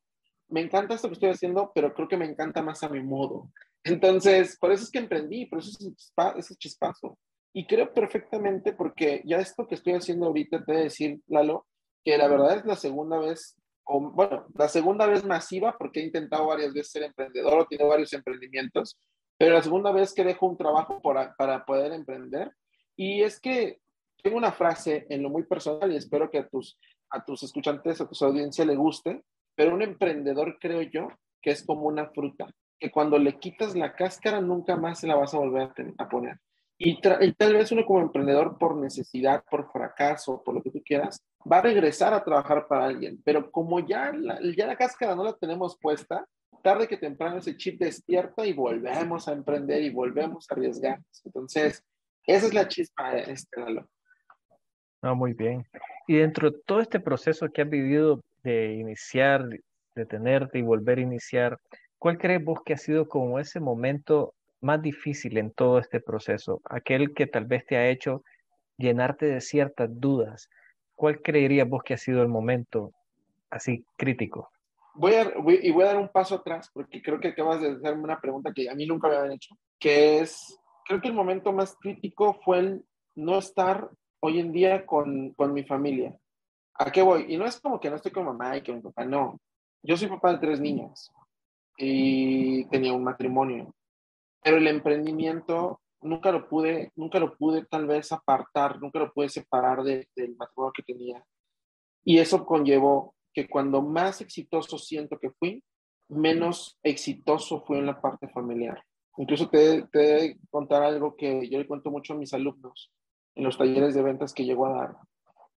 me 0.49 0.61
encanta 0.61 0.95
esto 0.95 1.09
que 1.09 1.15
estoy 1.15 1.31
haciendo, 1.31 1.73
pero 1.75 1.95
creo 1.95 2.09
que 2.09 2.17
me 2.17 2.27
encanta 2.27 2.63
más 2.63 2.83
a 2.83 2.89
mi 2.89 3.03
modo. 3.03 3.51
Entonces, 3.83 4.57
por 4.59 4.73
eso 4.73 4.85
es 4.85 4.91
que 4.91 4.99
emprendí, 4.99 5.47
por 5.47 5.59
eso 5.59 5.71
es 5.71 6.13
ese 6.37 6.57
chispazo. 6.57 7.19
Y 7.53 7.67
creo 7.67 7.93
perfectamente 7.93 8.73
porque 8.73 9.23
ya 9.25 9.39
esto 9.39 9.67
que 9.67 9.77
estoy 9.77 9.93
haciendo 9.93 10.27
ahorita, 10.27 10.65
te 10.65 10.73
voy 10.73 10.81
a 10.81 10.85
decir, 10.85 11.21
Lalo, 11.29 11.67
que 12.03 12.19
la 12.19 12.29
verdad 12.29 12.57
es 12.57 12.65
la 12.65 12.77
segunda 12.77 13.19
vez, 13.19 13.57
o, 13.85 14.01
bueno, 14.01 14.47
la 14.55 14.69
segunda 14.69 15.07
vez 15.07 15.25
masiva, 15.25 15.77
porque 15.79 16.01
he 16.01 16.05
intentado 16.05 16.47
varias 16.47 16.73
veces 16.73 16.93
ser 16.93 17.03
emprendedor 17.05 17.61
o 17.61 17.67
tiene 17.67 17.85
varios 17.85 18.13
emprendimientos, 18.13 18.99
pero 19.39 19.55
la 19.55 19.63
segunda 19.63 19.93
vez 19.93 20.13
que 20.15 20.25
dejo 20.25 20.47
un 20.47 20.57
trabajo 20.57 21.01
para, 21.01 21.35
para 21.37 21.65
poder 21.65 21.93
emprender. 21.93 22.51
Y 22.97 23.23
es 23.23 23.41
que 23.41 23.81
tengo 24.25 24.39
una 24.39 24.53
frase 24.53 25.07
en 25.11 25.23
lo 25.23 25.29
muy 25.29 25.43
personal 25.43 25.93
y 25.93 25.97
espero 25.97 26.31
que 26.31 26.39
a 26.39 26.49
tus, 26.49 26.79
a 27.11 27.23
tus 27.23 27.43
escuchantes, 27.43 28.01
a 28.01 28.09
tu 28.09 28.25
audiencia 28.25 28.65
le 28.65 28.75
guste, 28.75 29.23
pero 29.55 29.75
un 29.75 29.83
emprendedor 29.83 30.57
creo 30.59 30.81
yo 30.81 31.09
que 31.43 31.51
es 31.51 31.63
como 31.63 31.83
una 31.83 32.09
fruta, 32.09 32.47
que 32.81 32.91
cuando 32.91 33.19
le 33.19 33.39
quitas 33.39 33.77
la 33.77 33.95
cáscara 33.95 34.41
nunca 34.41 34.77
más 34.77 35.01
se 35.01 35.07
la 35.07 35.15
vas 35.15 35.35
a 35.35 35.39
volver 35.39 35.71
a, 35.99 36.09
poner. 36.09 36.39
Y, 36.79 37.03
tal 37.03 37.53
vez 37.53 37.71
uno 37.71 37.85
como 37.85 38.01
emprendedor 38.01 38.57
por 38.57 38.77
necesidad, 38.77 39.45
por 39.51 39.71
fracaso, 39.71 40.43
por 40.43 40.55
lo 40.55 40.63
que 40.63 40.71
tú 40.71 40.83
quieras, 40.83 41.23
va 41.51 41.59
a 41.59 41.63
regresar 41.63 42.15
a 42.15 42.25
trabajar 42.25 42.67
para 42.67 42.87
alguien, 42.87 43.21
pero 43.27 43.51
como 43.51 43.87
ya 43.87 44.11
la, 44.11 44.41
ya 44.57 44.67
la 44.67 44.77
cáscara 44.77 45.15
no 45.15 45.23
la 45.23 45.35
tenemos 45.35 45.77
puesta, 45.79 46.27
tarde 46.63 46.89
que 46.89 46.97
temprano 46.97 47.37
ese 47.37 47.59
chip 47.59 47.79
despierta 47.79 48.47
y 48.47 48.55
volvemos 48.55 49.29
a 49.29 49.33
emprender 49.33 49.83
y 49.83 49.91
volvemos 49.91 50.47
a 50.49 50.55
arriesgarnos. 50.55 51.21
Entonces, 51.27 51.85
esa 52.27 52.47
es 52.47 52.55
la 52.55 52.67
chispa 52.67 53.19
este 53.19 53.61
valor. 53.61 53.87
Ah, 55.05 55.13
muy 55.13 55.35
bien. 55.35 55.67
Y 56.07 56.17
dentro 56.17 56.51
de 56.51 56.59
todo 56.65 56.81
este 56.81 56.99
proceso 56.99 57.51
que 57.51 57.61
has 57.61 57.69
vivido 57.69 58.23
de 58.43 58.73
iniciar, 58.73 59.47
de 59.95 60.07
tenerte 60.07 60.59
y 60.59 60.63
volver 60.63 60.97
a 60.97 61.03
iniciar, 61.03 61.59
¿cuál 61.99 62.17
crees 62.17 62.43
vos 62.43 62.61
que 62.65 62.73
ha 62.73 62.79
sido 62.79 63.07
como 63.07 63.39
ese 63.39 63.61
momento 63.61 64.33
más 64.63 64.81
difícil 64.81 65.37
en 65.37 65.51
todo 65.53 65.79
este 65.79 66.01
proceso? 66.01 66.63
Aquel 66.65 67.13
que 67.13 67.27
tal 67.27 67.45
vez 67.45 67.67
te 67.67 67.77
ha 67.77 67.91
hecho 67.91 68.23
llenarte 68.79 69.27
de 69.27 69.43
ciertas 69.43 69.91
dudas. 69.93 70.49
¿Cuál 70.95 71.21
creerías 71.21 71.69
vos 71.69 71.83
que 71.83 71.93
ha 71.93 71.99
sido 71.99 72.23
el 72.23 72.29
momento 72.29 72.93
así 73.51 73.85
crítico? 73.99 74.49
Voy 74.95 75.17
a, 75.17 75.31
y 75.61 75.71
voy 75.71 75.83
a 75.83 75.89
dar 75.89 75.99
un 75.99 76.09
paso 76.09 76.37
atrás 76.37 76.71
porque 76.73 77.03
creo 77.03 77.21
que 77.21 77.29
acabas 77.29 77.61
de 77.61 77.73
hacerme 77.73 78.05
una 78.05 78.23
pregunta 78.23 78.55
que 78.55 78.71
a 78.71 78.75
mí 78.75 78.87
nunca 78.87 79.09
me 79.09 79.17
habían 79.17 79.35
hecho, 79.35 79.55
que 79.79 80.21
es, 80.21 80.59
creo 80.87 81.03
que 81.03 81.09
el 81.09 81.15
momento 81.15 81.53
más 81.53 81.77
crítico 81.79 82.41
fue 82.43 82.61
el 82.61 82.85
no 83.17 83.39
estar 83.39 83.91
hoy 84.27 84.41
en 84.41 84.53
día 84.53 84.87
con, 84.87 85.35
con 85.35 85.53
mi 85.53 85.65
familia. 85.65 86.17
¿A 86.79 86.91
qué 86.91 87.03
voy? 87.03 87.27
Y 87.29 87.37
no 87.37 87.45
es 87.45 87.61
como 87.61 87.79
que 87.79 87.91
no 87.91 87.97
estoy 87.97 88.11
con 88.11 88.25
mamá 88.25 88.57
y 88.57 88.63
con 88.63 88.77
mi 88.77 88.81
papá, 88.81 89.05
no. 89.05 89.39
Yo 89.83 89.99
soy 89.99 90.09
papá 90.09 90.33
de 90.33 90.39
tres 90.39 90.61
niños 90.61 91.13
y 91.77 92.65
tenía 92.71 92.95
un 92.95 93.05
matrimonio, 93.05 93.75
pero 94.43 94.57
el 94.57 94.67
emprendimiento 94.67 95.83
nunca 96.01 96.33
lo 96.33 96.49
pude, 96.49 96.91
nunca 96.97 97.19
lo 97.19 97.37
pude 97.37 97.67
tal 97.67 97.87
vez 97.87 98.13
apartar, 98.13 98.81
nunca 98.81 98.99
lo 98.99 99.13
pude 99.13 99.29
separar 99.29 99.83
del 99.83 100.07
matrimonio 100.39 100.73
que 100.75 100.83
tenía. 100.83 101.23
Y 102.03 102.17
eso 102.17 102.47
conllevó 102.47 103.15
que 103.35 103.47
cuando 103.47 103.83
más 103.83 104.23
exitoso 104.23 104.79
siento 104.79 105.19
que 105.19 105.33
fui, 105.33 105.63
menos 106.09 106.79
exitoso 106.83 107.63
fue 107.67 107.79
en 107.79 107.87
la 107.87 108.01
parte 108.01 108.29
familiar. 108.29 108.83
Incluso 109.19 109.51
te, 109.51 109.83
te 109.89 109.99
de 109.99 110.39
contar 110.51 110.83
algo 110.83 111.15
que 111.15 111.47
yo 111.51 111.59
le 111.59 111.67
cuento 111.67 111.91
mucho 111.91 112.15
a 112.15 112.17
mis 112.17 112.33
alumnos 112.33 112.91
en 113.35 113.45
los 113.45 113.59
talleres 113.59 113.95
de 113.95 114.03
ventas 114.03 114.33
que 114.33 114.45
llegó 114.45 114.67
a 114.67 114.73
dar, 114.73 114.97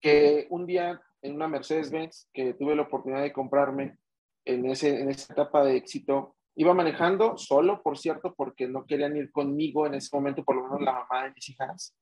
que 0.02 0.48
un 0.50 0.66
día 0.66 1.02
en 1.22 1.36
una 1.36 1.48
Mercedes-Benz 1.48 2.30
que 2.34 2.54
tuve 2.54 2.76
la 2.76 2.84
oportunidad 2.84 3.22
de 3.22 3.34
comprarme 3.34 3.98
en, 4.46 4.66
ese, 4.66 5.02
en 5.02 5.10
esa 5.10 5.34
etapa 5.34 5.64
de 5.64 5.76
éxito. 5.76 6.36
Iba 6.56 6.74
manejando 6.74 7.38
solo, 7.38 7.82
por 7.84 7.98
cierto, 7.98 8.34
porque 8.36 8.68
no 8.68 8.86
querían 8.86 9.16
ir 9.16 9.32
conmigo 9.32 9.86
en 9.86 9.96
ese 9.96 10.16
momento, 10.16 10.44
por 10.44 10.56
lo 10.56 10.64
menos 10.64 10.82
la 10.82 10.94
mamá 10.94 11.26
de 11.26 11.34
mis 11.34 11.50
hijas. 11.50 11.96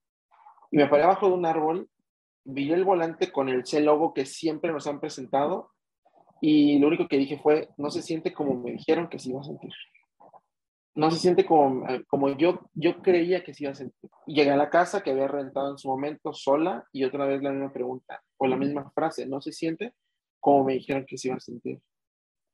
Y 0.72 0.78
me 0.78 0.88
paré 0.88 1.04
abajo 1.04 1.28
de 1.28 1.34
un 1.34 1.46
árbol, 1.46 1.90
vi 2.46 2.72
el 2.72 2.84
volante 2.84 3.32
con 3.32 3.50
el 3.50 3.66
C 3.66 3.82
logo 3.82 4.14
que 4.14 4.26
siempre 4.26 4.72
nos 4.72 4.88
han 4.88 5.00
presentado 5.00 5.72
y 6.42 6.78
lo 6.80 6.88
único 6.88 7.08
que 7.08 7.18
dije 7.18 7.40
fue, 7.40 7.70
no 7.78 7.90
se 7.90 8.02
siente 8.02 8.34
como 8.34 8.54
me 8.56 8.72
dijeron 8.72 9.10
que 9.10 9.20
se 9.20 9.30
iba 9.30 9.42
a 9.42 9.44
sentir. 9.44 9.72
No 10.96 11.12
se 11.12 11.20
siente 11.20 11.46
como, 11.46 11.88
eh, 11.90 12.04
como 12.08 12.30
yo, 12.38 12.70
yo 12.74 13.02
creía 13.02 13.44
que 13.44 13.54
se 13.54 13.66
iba 13.66 13.74
a 13.74 13.76
sentir. 13.76 14.10
Llegué 14.26 14.52
a 14.52 14.58
la 14.58 14.70
casa 14.70 15.04
que 15.04 15.12
había 15.12 15.28
rentado 15.28 15.72
en 15.72 15.78
su 15.78 15.90
momento 15.90 16.34
sola 16.34 16.88
y 16.92 17.04
otra 17.04 17.26
vez 17.26 17.42
la 17.44 17.52
misma 17.52 17.72
pregunta 17.72 18.24
o 18.38 18.48
la 18.48 18.56
misma 18.56 18.90
frase, 18.92 19.26
no 19.26 19.42
se 19.42 19.52
siente 19.52 19.94
como 20.46 20.64
me 20.64 20.74
dijeron 20.74 21.08
que 21.08 21.18
se 21.18 21.30
iba 21.30 21.38
a 21.38 21.40
sentir. 21.40 21.82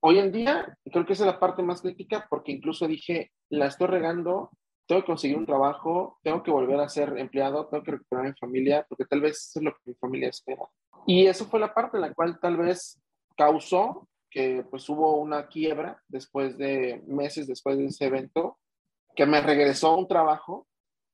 Hoy 0.01 0.17
en 0.17 0.31
día, 0.31 0.77
creo 0.85 1.05
que 1.05 1.11
esa 1.11 1.25
es 1.25 1.33
la 1.33 1.41
parte 1.41 1.61
más 1.61 1.81
crítica 1.81 2.25
porque 2.29 2.53
incluso 2.53 2.87
dije, 2.87 3.33
la 3.49 3.65
estoy 3.65 3.87
regando, 3.87 4.49
tengo 4.87 5.01
que 5.01 5.07
conseguir 5.07 5.37
un 5.37 5.45
trabajo, 5.45 6.17
tengo 6.23 6.41
que 6.41 6.51
volver 6.51 6.79
a 6.79 6.87
ser 6.87 7.17
empleado, 7.17 7.67
tengo 7.67 7.83
que 7.83 7.91
recuperar 7.91 8.27
mi 8.27 8.33
familia, 8.39 8.85
porque 8.87 9.03
tal 9.03 9.19
vez 9.19 9.45
eso 9.49 9.59
es 9.59 9.65
lo 9.65 9.73
que 9.73 9.91
mi 9.91 9.93
familia 9.95 10.29
espera. 10.29 10.63
Y 11.05 11.25
eso 11.25 11.45
fue 11.47 11.59
la 11.59 11.73
parte 11.73 11.97
en 11.97 12.01
la 12.01 12.13
cual 12.13 12.39
tal 12.39 12.55
vez 12.55 12.97
causó 13.35 14.07
que 14.31 14.65
pues 14.69 14.87
hubo 14.89 15.17
una 15.17 15.47
quiebra 15.47 16.01
después 16.07 16.57
de 16.57 17.03
meses 17.05 17.47
después 17.47 17.77
de 17.77 17.85
ese 17.85 18.05
evento, 18.05 18.57
que 19.15 19.25
me 19.25 19.41
regresó 19.41 19.89
a 19.89 19.97
un 19.97 20.07
trabajo, 20.07 20.67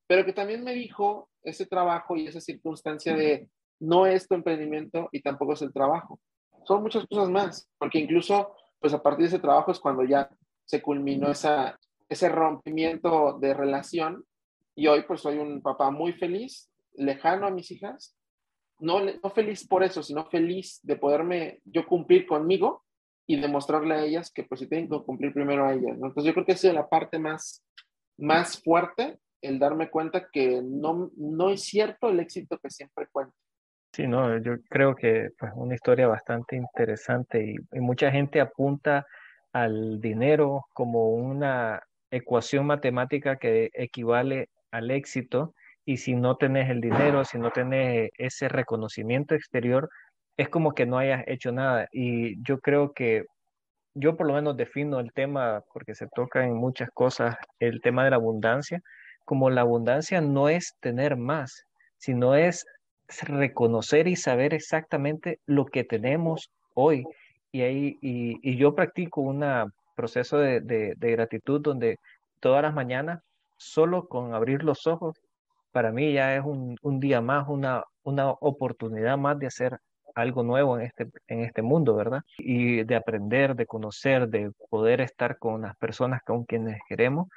pero 0.05 0.23
que 0.23 0.33
también 0.33 0.63
me 0.63 0.73
dijo 0.73 1.29
ese 1.41 1.65
trabajo 1.65 2.15
y 2.15 2.27
esa 2.27 2.39
circunstancia 2.39 3.15
de 3.15 3.49
no 3.79 4.05
es 4.05 4.27
tu 4.27 4.35
emprendimiento 4.35 5.09
y 5.11 5.21
tampoco 5.21 5.53
es 5.53 5.61
el 5.63 5.73
trabajo. 5.73 6.19
Son 6.65 6.83
muchas 6.83 7.05
cosas 7.07 7.29
más, 7.29 7.67
porque 7.77 7.99
incluso 7.99 8.55
pues 8.79 8.93
a 8.93 9.01
partir 9.01 9.23
de 9.23 9.29
ese 9.29 9.39
trabajo 9.39 9.71
es 9.71 9.79
cuando 9.79 10.03
ya 10.03 10.29
se 10.63 10.81
culminó 10.81 11.31
esa, 11.31 11.77
ese 12.07 12.29
rompimiento 12.29 13.37
de 13.39 13.53
relación 13.53 14.23
y 14.75 14.87
hoy 14.87 15.03
pues 15.03 15.21
soy 15.21 15.39
un 15.39 15.61
papá 15.61 15.89
muy 15.89 16.13
feliz, 16.13 16.69
lejano 16.93 17.47
a 17.47 17.51
mis 17.51 17.71
hijas, 17.71 18.15
no, 18.79 18.99
no 19.01 19.29
feliz 19.31 19.67
por 19.67 19.83
eso, 19.83 20.03
sino 20.03 20.29
feliz 20.29 20.79
de 20.83 20.97
poderme 20.97 21.61
yo 21.65 21.87
cumplir 21.87 22.27
conmigo 22.27 22.83
y 23.27 23.39
demostrarle 23.39 23.93
a 23.93 24.03
ellas 24.03 24.31
que 24.31 24.43
pues 24.43 24.61
si 24.61 24.67
tienen 24.67 24.89
que 24.89 25.03
cumplir 25.03 25.33
primero 25.33 25.65
a 25.65 25.73
ellas. 25.73 25.95
Entonces 25.95 26.23
yo 26.23 26.33
creo 26.33 26.45
que 26.45 26.53
esa 26.53 26.69
es 26.69 26.73
la 26.73 26.87
parte 26.87 27.19
más, 27.19 27.63
más 28.17 28.63
fuerte, 28.63 29.19
el 29.41 29.59
darme 29.59 29.89
cuenta 29.89 30.29
que 30.31 30.61
no, 30.63 31.11
no 31.17 31.49
es 31.49 31.63
cierto 31.63 32.09
el 32.09 32.21
éxito 32.21 32.57
que 32.57 32.69
siempre 32.69 33.07
cuento. 33.11 33.35
Sí, 33.93 34.07
no, 34.07 34.37
yo 34.37 34.53
creo 34.69 34.95
que 34.95 35.29
pues 35.37 35.51
una 35.55 35.75
historia 35.75 36.07
bastante 36.07 36.55
interesante 36.55 37.55
y, 37.73 37.79
mucha 37.79 38.11
gente 38.11 38.39
apunta 38.39 39.05
al 39.51 39.99
dinero 39.99 40.65
como 40.73 41.09
una 41.11 41.81
ecuación 42.11 42.65
matemática 42.65 43.37
que 43.37 43.71
equivale 43.73 44.49
al 44.71 44.91
éxito 44.91 45.53
y 45.83 45.97
si 45.97 46.15
no 46.15 46.37
tenés 46.37 46.69
el 46.69 46.79
dinero, 46.79 47.25
si 47.25 47.39
no 47.39 47.51
tenés 47.51 48.11
ese 48.17 48.49
reconocimiento 48.49 49.35
exterior, 49.35 49.89
es 50.37 50.49
como 50.49 50.73
que 50.73 50.85
no 50.85 50.97
hayas 50.99 51.23
hecho 51.27 51.51
nada. 51.51 51.87
Y 51.91 52.41
yo 52.43 52.59
creo 52.59 52.93
que 52.93 53.25
yo 53.95 54.15
por 54.15 54.27
lo 54.27 54.33
menos 54.33 54.55
defino 54.55 54.99
el 54.99 55.11
tema, 55.11 55.63
porque 55.73 55.95
se 55.95 56.07
toca 56.07 56.45
en 56.45 56.55
muchas 56.55 56.89
cosas, 56.93 57.35
el 57.59 57.81
tema 57.81 58.03
de 58.03 58.11
la 58.11 58.17
abundancia, 58.17 58.81
como 59.25 59.49
la 59.49 59.61
abundancia 59.61 60.21
no 60.21 60.49
es 60.49 60.75
tener 60.79 61.17
más, 61.17 61.65
sino 61.97 62.35
es 62.35 62.65
reconocer 63.23 64.07
y 64.07 64.15
saber 64.15 64.53
exactamente 64.53 65.39
lo 65.47 65.65
que 65.65 65.83
tenemos 65.83 66.51
hoy. 66.75 67.05
Y, 67.51 67.61
ahí, 67.61 67.97
y, 68.01 68.55
yo 68.57 68.75
practico 68.75 69.21
un 69.21 69.43
proceso 69.95 70.37
de, 70.37 70.95
gratitud 70.99 71.59
donde 71.61 71.97
todas 72.39 72.61
las 72.61 72.73
mañanas, 72.73 73.21
solo 73.57 74.07
con 74.07 74.35
abrir 74.35 74.63
los 74.63 74.85
ojos, 74.85 75.19
para 75.71 75.91
mí 75.91 76.13
ya 76.13 76.35
es 76.35 76.43
un, 76.45 76.77
un, 76.83 76.99
día 76.99 77.21
más, 77.21 77.47
una, 77.47 77.83
una 78.03 78.29
oportunidad 78.29 79.17
más 79.17 79.39
de 79.39 79.47
hacer 79.47 79.79
algo 80.17 80.43
nuevo 80.43 80.79
en 80.79 80.85
este, 80.85 81.07
en 81.27 81.41
este 81.41 81.61
mundo, 81.61 81.95
¿verdad? 81.95 82.21
Y 82.37 82.83
de 82.83 82.95
aprender, 82.95 83.55
de 83.55 83.65
conocer, 83.65 84.27
de 84.27 84.51
poder 84.69 85.01
estar 85.01 85.37
con 85.37 85.61
las 85.61 85.75
personas 85.77 86.21
con 86.23 86.45
quienes 86.45 86.79
queremos. 86.89 87.27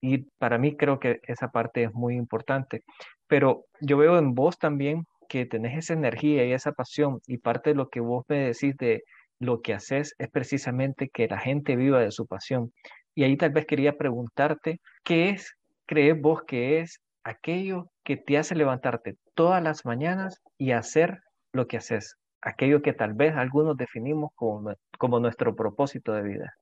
Y 0.00 0.18
para 0.38 0.58
mí 0.58 0.76
creo 0.76 1.00
que 1.00 1.20
esa 1.24 1.48
parte 1.48 1.84
es 1.84 1.92
muy 1.92 2.14
importante 2.16 2.82
pero 3.28 3.66
yo 3.80 3.96
veo 3.98 4.18
en 4.18 4.34
vos 4.34 4.58
también 4.58 5.06
que 5.28 5.46
tenés 5.46 5.78
esa 5.78 5.92
energía 5.92 6.44
y 6.44 6.52
esa 6.52 6.72
pasión 6.72 7.20
y 7.26 7.38
parte 7.38 7.70
de 7.70 7.76
lo 7.76 7.88
que 7.90 8.00
vos 8.00 8.24
me 8.28 8.38
decís 8.46 8.76
de 8.78 9.04
lo 9.38 9.60
que 9.60 9.74
haces 9.74 10.14
es 10.18 10.28
precisamente 10.30 11.10
que 11.10 11.28
la 11.28 11.38
gente 11.38 11.76
viva 11.76 12.00
de 12.00 12.10
su 12.10 12.26
pasión. 12.26 12.72
Y 13.14 13.24
ahí 13.24 13.36
tal 13.36 13.50
vez 13.50 13.66
quería 13.66 13.96
preguntarte, 13.96 14.80
¿qué 15.04 15.30
es, 15.30 15.54
crees 15.86 16.20
vos 16.20 16.42
que 16.44 16.80
es 16.80 17.00
aquello 17.22 17.90
que 18.04 18.16
te 18.16 18.38
hace 18.38 18.54
levantarte 18.54 19.16
todas 19.34 19.62
las 19.62 19.84
mañanas 19.84 20.40
y 20.56 20.72
hacer 20.72 21.20
lo 21.52 21.66
que 21.66 21.78
haces? 21.78 22.16
Aquello 22.40 22.82
que 22.82 22.92
tal 22.92 23.14
vez 23.14 23.34
algunos 23.36 23.76
definimos 23.76 24.30
como, 24.34 24.72
como 24.98 25.20
nuestro 25.20 25.54
propósito 25.56 26.12
de 26.12 26.22
vida. 26.22 26.54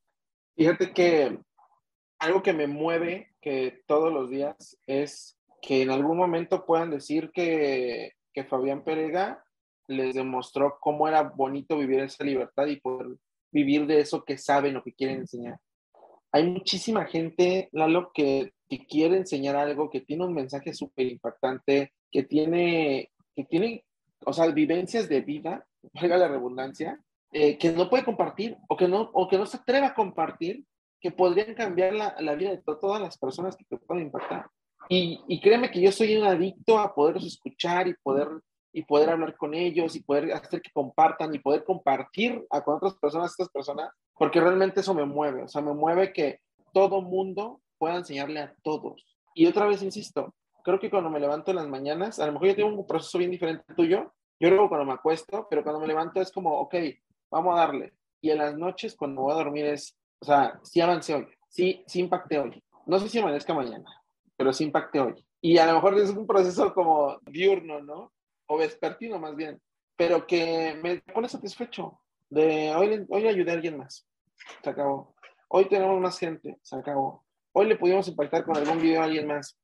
Fíjate 0.56 0.92
que 0.92 1.38
algo 2.18 2.42
que 2.42 2.52
me 2.52 2.66
mueve 2.66 3.34
que 3.40 3.82
todos 3.86 4.12
los 4.12 4.30
días 4.30 4.78
es 4.86 5.38
que 5.60 5.82
en 5.82 5.90
algún 5.90 6.16
momento 6.16 6.64
puedan 6.64 6.90
decir 6.90 7.30
que, 7.32 8.12
que 8.32 8.44
Fabián 8.44 8.84
Perega 8.84 9.44
les 9.88 10.14
demostró 10.14 10.78
cómo 10.80 11.06
era 11.08 11.22
bonito 11.22 11.78
vivir 11.78 12.00
esa 12.00 12.24
libertad 12.24 12.66
y 12.66 12.80
poder 12.80 13.16
vivir 13.52 13.86
de 13.86 14.00
eso 14.00 14.24
que 14.24 14.38
saben 14.38 14.76
o 14.76 14.82
que 14.82 14.92
quieren 14.92 15.20
enseñar. 15.20 15.58
Hay 16.32 16.44
muchísima 16.44 17.06
gente, 17.06 17.68
Lalo, 17.72 18.10
que, 18.12 18.52
quiere 18.88 19.16
enseñar 19.16 19.56
algo, 19.56 19.88
que 19.88 20.00
tiene 20.00 20.24
un 20.24 20.34
mensaje 20.34 20.74
súper 20.74 21.06
impactante, 21.06 21.92
que 22.10 22.24
tiene, 22.24 23.10
que 23.34 23.44
tiene, 23.44 23.84
o 24.24 24.32
sea, 24.32 24.46
vivencias 24.46 25.08
de 25.08 25.20
vida, 25.20 25.66
valga 25.94 26.16
la 26.16 26.28
redundancia, 26.28 27.00
eh, 27.32 27.58
que 27.58 27.72
no 27.72 27.90
puede 27.90 28.04
compartir 28.04 28.56
o 28.68 28.76
que 28.76 28.88
no, 28.88 29.10
o 29.12 29.28
que 29.28 29.38
no 29.38 29.46
se 29.46 29.58
atreva 29.58 29.88
a 29.88 29.94
compartir, 29.94 30.64
que 31.00 31.10
podrían 31.10 31.54
cambiar 31.54 31.92
la, 31.92 32.16
la 32.20 32.34
vida 32.34 32.50
de 32.50 32.62
todas 32.62 33.00
las 33.00 33.18
personas 33.18 33.56
que 33.56 33.64
te 33.64 33.76
pueden 33.76 34.06
impactar. 34.06 34.46
Y, 34.88 35.40
créeme 35.40 35.70
que 35.70 35.80
yo 35.80 35.90
soy 35.90 36.16
un 36.16 36.24
adicto 36.24 36.78
a 36.78 36.94
poderlos 36.94 37.26
escuchar 37.26 37.88
y 37.88 37.94
poder, 37.94 38.28
y 38.72 38.84
poder 38.84 39.10
hablar 39.10 39.36
con 39.36 39.54
ellos 39.54 39.96
y 39.96 40.02
poder 40.02 40.32
hacer 40.32 40.62
que 40.62 40.70
compartan 40.72 41.34
y 41.34 41.38
poder 41.38 41.64
compartir 41.64 42.44
a, 42.50 42.62
con 42.62 42.76
otras 42.76 42.94
personas, 42.94 43.32
estas 43.32 43.48
personas, 43.48 43.90
porque 44.16 44.40
realmente 44.40 44.80
eso 44.80 44.94
me 44.94 45.04
mueve, 45.04 45.42
o 45.42 45.48
sea, 45.48 45.62
me 45.62 45.74
mueve 45.74 46.12
que 46.12 46.40
todo 46.72 47.02
mundo 47.02 47.60
pueda 47.78 47.96
enseñarle 47.96 48.40
a 48.40 48.54
todos. 48.62 49.04
Y 49.34 49.46
otra 49.46 49.66
vez 49.66 49.82
insisto, 49.82 50.34
creo 50.66 50.80
que 50.80 50.90
cuando 50.90 51.10
me 51.10 51.20
levanto 51.20 51.52
en 51.52 51.58
las 51.58 51.68
mañanas, 51.68 52.18
a 52.18 52.26
lo 52.26 52.32
mejor 52.32 52.48
yo 52.48 52.56
tengo 52.56 52.68
un 52.70 52.86
proceso 52.88 53.18
bien 53.18 53.30
diferente 53.30 53.72
tuyo, 53.76 54.12
yo 54.40 54.50
luego 54.50 54.68
cuando 54.68 54.84
me 54.84 54.94
acuesto, 54.94 55.46
pero 55.48 55.62
cuando 55.62 55.80
me 55.80 55.86
levanto 55.86 56.20
es 56.20 56.32
como, 56.32 56.58
ok, 56.58 56.74
vamos 57.30 57.54
a 57.54 57.60
darle. 57.60 57.94
Y 58.20 58.30
en 58.30 58.38
las 58.38 58.58
noches 58.58 58.96
cuando 58.96 59.22
voy 59.22 59.32
a 59.32 59.36
dormir 59.36 59.64
es, 59.66 59.96
o 60.18 60.24
sea, 60.24 60.58
sí 60.64 60.80
avancé 60.80 61.14
hoy, 61.14 61.28
sí, 61.48 61.84
sí 61.86 62.00
impacté 62.00 62.40
hoy. 62.40 62.60
No 62.84 62.98
sé 62.98 63.08
si 63.08 63.20
amanezca 63.20 63.54
mañana, 63.54 63.84
pero 64.36 64.52
sí 64.52 64.64
impacte 64.64 64.98
hoy. 64.98 65.24
Y 65.40 65.56
a 65.58 65.66
lo 65.66 65.74
mejor 65.74 65.96
es 66.00 66.10
un 66.10 66.26
proceso 66.26 66.74
como 66.74 67.20
diurno, 67.30 67.80
¿no? 67.80 68.12
O 68.46 68.58
vespertino 68.58 69.20
más 69.20 69.36
bien, 69.36 69.62
pero 69.94 70.26
que 70.26 70.76
me 70.82 71.00
pone 71.00 71.28
satisfecho 71.28 72.00
de 72.28 72.74
hoy, 72.74 73.06
hoy 73.08 73.28
ayudé 73.28 73.52
a 73.52 73.54
alguien 73.54 73.78
más, 73.78 74.04
se 74.64 74.70
acabó. 74.70 75.14
Hoy 75.46 75.68
tenemos 75.68 76.00
más 76.00 76.18
gente, 76.18 76.58
se 76.60 76.74
acabó. 76.74 77.24
Hoy 77.52 77.66
le 77.66 77.76
pudimos 77.76 78.08
impactar 78.08 78.44
con 78.44 78.56
algún 78.56 78.80
video 78.80 79.02
a 79.02 79.04
alguien 79.04 79.28
más, 79.28 79.56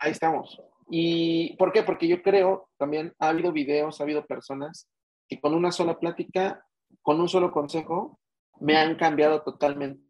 ahí 0.00 0.12
estamos. 0.12 0.60
¿Y 0.88 1.56
por 1.56 1.72
qué? 1.72 1.82
Porque 1.82 2.08
yo 2.08 2.22
creo 2.22 2.68
también 2.76 3.12
ha 3.18 3.28
habido 3.28 3.52
videos, 3.52 4.00
ha 4.00 4.04
habido 4.04 4.26
personas 4.26 4.88
que 5.28 5.40
con 5.40 5.54
una 5.54 5.70
sola 5.70 5.98
plática, 5.98 6.64
con 7.02 7.20
un 7.20 7.28
solo 7.28 7.52
consejo, 7.52 8.18
me 8.58 8.76
han 8.76 8.96
cambiado 8.96 9.42
totalmente 9.42 10.02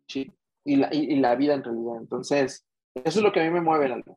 y 0.65 0.77
la, 0.77 0.89
y 0.93 1.17
la 1.17 1.35
vida 1.37 1.55
en 1.55 1.65
realidad. 1.65 1.97
Entonces, 1.99 2.67
eso 2.95 3.19
es 3.19 3.23
lo 3.23 3.33
que 3.33 3.41
a 3.41 3.45
mí 3.45 3.51
me 3.51 3.61
mueve 3.61 3.87
el 3.87 3.93
alma. 3.93 4.15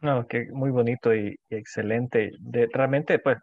No, 0.00 0.26
que 0.28 0.46
muy 0.52 0.70
bonito 0.70 1.14
y, 1.14 1.36
excelente. 1.50 2.30
Realmente, 2.72 3.18
pues, 3.18 3.38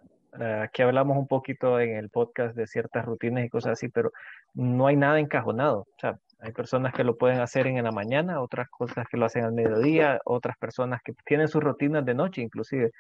aquí 0.62 0.82
hablamos 0.82 1.18
un 1.18 1.28
poquito 1.28 1.80
en 1.80 1.98
el 1.98 2.10
podcast 2.10 2.56
de 2.56 2.68
ciertas 2.68 3.06
rutinas 3.06 3.44
y 3.44 3.50
cosas 3.50 3.74
así, 3.74 3.90
pero 3.90 4.12
no 4.54 4.88
hay 4.88 4.96
nada 4.96 5.20
encajonado. 5.20 5.80
O 5.80 6.00
sea, 6.00 6.18
hay 6.40 6.52
personas 6.52 6.94
que 6.94 7.04
lo 7.04 7.18
pueden 7.18 7.40
hacer 7.40 7.68
en 7.68 7.84
la 7.84 7.92
mañana, 7.92 8.42
otras 8.42 8.70
cosas 8.70 9.06
que 9.10 9.18
lo 9.18 9.26
hacen 9.26 9.46
al 9.46 9.54
mediodía, 9.54 10.20
otras 10.26 10.58
personas 10.58 11.02
que 11.04 11.14
tienen 11.26 11.48
sus 11.48 11.64
rutinas 11.64 12.06
de 12.06 12.14
noche, 12.14 12.42
inclusive. 12.42 12.92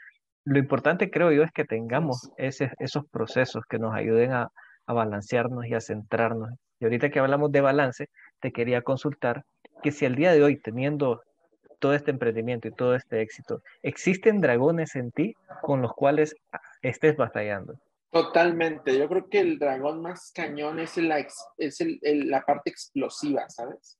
Lo 0.45 0.59
importante, 0.59 1.09
creo 1.09 1.31
yo, 1.31 1.43
es 1.43 1.51
que 1.51 1.65
tengamos 1.65 2.29
ese, 2.37 2.71
esos 2.79 3.05
procesos 3.07 3.63
que 3.69 3.79
nos 3.79 3.93
ayuden 3.93 4.31
a, 4.31 4.49
a 4.85 4.93
balancearnos 4.93 5.65
y 5.65 5.73
a 5.73 5.81
centrarnos. 5.81 6.51
Y 6.79 6.85
ahorita 6.85 7.09
que 7.09 7.19
hablamos 7.19 7.51
de 7.51 7.61
balance, 7.61 8.09
te 8.39 8.51
quería 8.51 8.81
consultar 8.81 9.43
que 9.81 9.91
si 9.91 10.05
al 10.05 10.15
día 10.15 10.31
de 10.31 10.43
hoy, 10.43 10.57
teniendo 10.57 11.21
todo 11.79 11.93
este 11.93 12.11
emprendimiento 12.11 12.67
y 12.67 12.71
todo 12.71 12.95
este 12.95 13.21
éxito, 13.21 13.61
existen 13.83 14.41
dragones 14.41 14.95
en 14.95 15.11
ti 15.11 15.33
con 15.61 15.81
los 15.81 15.93
cuales 15.93 16.35
estés 16.81 17.15
batallando. 17.15 17.75
Totalmente. 18.15 18.97
Yo 18.97 19.09
creo 19.09 19.27
que 19.27 19.41
el 19.41 19.59
dragón 19.59 20.01
más 20.01 20.31
cañón 20.33 20.79
es, 20.79 20.95
la, 20.95 21.19
es 21.57 21.81
el, 21.81 21.99
la 22.29 22.45
parte 22.45 22.69
explosiva, 22.69 23.49
¿sabes? 23.49 23.99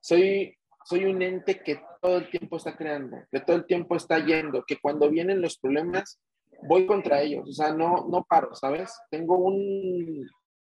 Soy, 0.00 0.56
soy 0.86 1.04
un 1.04 1.20
ente 1.20 1.62
que 1.62 1.78
todo 2.00 2.16
el 2.16 2.30
tiempo 2.30 2.56
está 2.56 2.74
creando, 2.74 3.18
que 3.30 3.40
todo 3.40 3.56
el 3.56 3.66
tiempo 3.66 3.96
está 3.96 4.24
yendo, 4.24 4.64
que 4.66 4.78
cuando 4.78 5.10
vienen 5.10 5.42
los 5.42 5.58
problemas 5.58 6.18
voy 6.62 6.86
contra 6.86 7.20
ellos, 7.20 7.50
o 7.50 7.52
sea, 7.52 7.74
no, 7.74 8.06
no 8.08 8.24
paro, 8.24 8.54
¿sabes? 8.54 8.98
Tengo 9.10 9.36
un, 9.36 10.26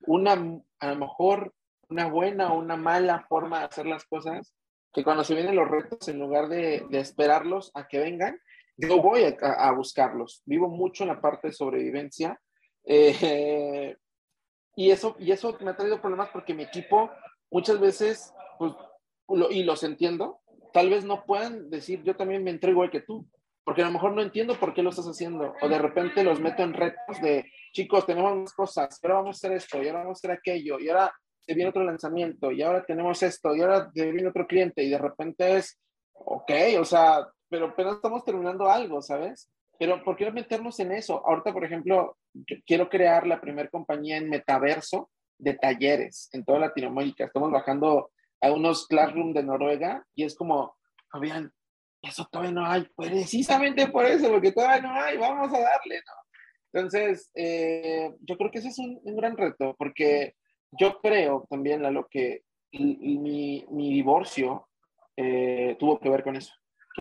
una, 0.06 0.60
a 0.78 0.86
lo 0.86 0.96
mejor 0.96 1.52
una 1.88 2.06
buena 2.06 2.52
o 2.52 2.58
una 2.60 2.76
mala 2.76 3.26
forma 3.28 3.58
de 3.58 3.64
hacer 3.64 3.86
las 3.86 4.04
cosas, 4.04 4.54
que 4.92 5.02
cuando 5.02 5.24
se 5.24 5.34
vienen 5.34 5.56
los 5.56 5.68
retos, 5.68 6.06
en 6.06 6.20
lugar 6.20 6.46
de, 6.48 6.86
de 6.88 7.00
esperarlos 7.00 7.72
a 7.74 7.88
que 7.88 7.98
vengan, 7.98 8.38
yo 8.76 9.02
voy 9.02 9.24
a, 9.24 9.36
a, 9.40 9.72
buscarlos. 9.72 10.42
Vivo 10.44 10.68
mucho 10.68 11.02
en 11.02 11.08
la 11.08 11.20
parte 11.20 11.48
de 11.48 11.52
sobrevivencia 11.52 12.40
eh, 12.86 13.96
y, 14.76 14.90
eso, 14.90 15.16
y 15.18 15.32
eso 15.32 15.56
me 15.60 15.70
ha 15.70 15.76
traído 15.76 16.00
problemas 16.00 16.30
porque 16.32 16.54
mi 16.54 16.62
equipo 16.62 17.10
muchas 17.50 17.80
veces, 17.80 18.32
pues, 18.58 18.72
y 19.50 19.64
los 19.64 19.82
entiendo, 19.82 20.40
tal 20.72 20.90
vez 20.90 21.04
no 21.04 21.24
puedan 21.24 21.68
decir, 21.70 22.02
yo 22.04 22.16
también 22.16 22.44
me 22.44 22.50
entrego 22.50 22.74
igual 22.74 22.90
que 22.90 23.00
tú, 23.00 23.26
porque 23.64 23.82
a 23.82 23.86
lo 23.86 23.92
mejor 23.92 24.12
no 24.12 24.22
entiendo 24.22 24.58
por 24.58 24.72
qué 24.72 24.82
lo 24.82 24.90
estás 24.90 25.06
haciendo, 25.06 25.54
o 25.60 25.68
de 25.68 25.78
repente 25.78 26.22
los 26.22 26.38
meto 26.38 26.62
en 26.62 26.74
retos 26.74 27.20
de, 27.20 27.50
chicos, 27.72 28.06
tenemos 28.06 28.36
más 28.36 28.52
cosas, 28.52 28.98
ahora 29.02 29.16
vamos 29.16 29.36
a 29.36 29.38
hacer 29.38 29.56
esto, 29.56 29.82
y 29.82 29.88
ahora 29.88 30.00
vamos 30.00 30.18
a 30.18 30.20
hacer 30.20 30.30
aquello, 30.30 30.78
y 30.78 30.88
ahora 30.88 31.12
se 31.40 31.54
viene 31.54 31.70
otro 31.70 31.82
lanzamiento, 31.82 32.52
y 32.52 32.62
ahora 32.62 32.84
tenemos 32.84 33.22
esto, 33.22 33.54
y 33.56 33.62
ahora 33.62 33.90
viene 33.92 34.28
otro 34.28 34.46
cliente, 34.46 34.84
y 34.84 34.90
de 34.90 34.98
repente 34.98 35.56
es, 35.56 35.80
ok, 36.12 36.52
o 36.78 36.84
sea, 36.84 37.26
pero 37.48 37.66
apenas 37.66 37.96
estamos 37.96 38.24
terminando 38.24 38.70
algo, 38.70 39.02
¿sabes? 39.02 39.50
Pero 39.78 40.02
¿por 40.02 40.16
qué 40.16 40.30
meternos 40.30 40.78
en 40.80 40.92
eso? 40.92 41.26
Ahorita, 41.26 41.52
por 41.52 41.64
ejemplo, 41.64 42.16
quiero 42.66 42.88
crear 42.88 43.26
la 43.26 43.40
primera 43.40 43.68
compañía 43.68 44.16
en 44.16 44.28
metaverso 44.28 45.11
de 45.38 45.54
talleres 45.54 46.28
en 46.33 46.45
toda 46.45 46.61
Latinoamérica. 46.61 47.25
Estamos 47.25 47.50
bajando 47.50 48.11
a 48.40 48.52
unos 48.52 48.87
classroom 48.87 49.33
de 49.33 49.42
Noruega 49.42 50.04
y 50.14 50.25
es 50.25 50.35
como, 50.35 50.75
Fabián, 51.11 51.52
eso 52.02 52.26
todavía 52.30 52.52
no 52.52 52.66
hay. 52.66 52.87
Precisamente 52.97 53.88
por 53.88 54.06
eso, 54.06 54.30
porque 54.30 54.52
todavía 54.52 54.83
no 54.83 54.95
hay, 54.95 55.16
vamos 55.16 55.52
a 55.52 55.61
darle, 55.61 55.97
¿no? 55.97 56.12
Entonces, 56.73 57.30
eh, 57.35 58.12
yo 58.21 58.37
creo 58.37 58.50
que 58.50 58.59
ese 58.59 58.68
es 58.68 58.78
un, 58.78 59.00
gran 59.16 59.37
reto, 59.37 59.75
porque 59.78 60.35
yo 60.73 61.00
creo 61.00 61.47
también, 61.49 61.85
a 61.85 61.90
lo 61.90 62.06
que 62.06 62.42
mi, 62.73 63.64
mi 63.71 63.92
divorcio 63.92 64.68
eh, 65.16 65.76
tuvo 65.78 65.99
que 65.99 66.11
ver 66.11 66.23
con 66.23 66.37
eso. 66.37 66.52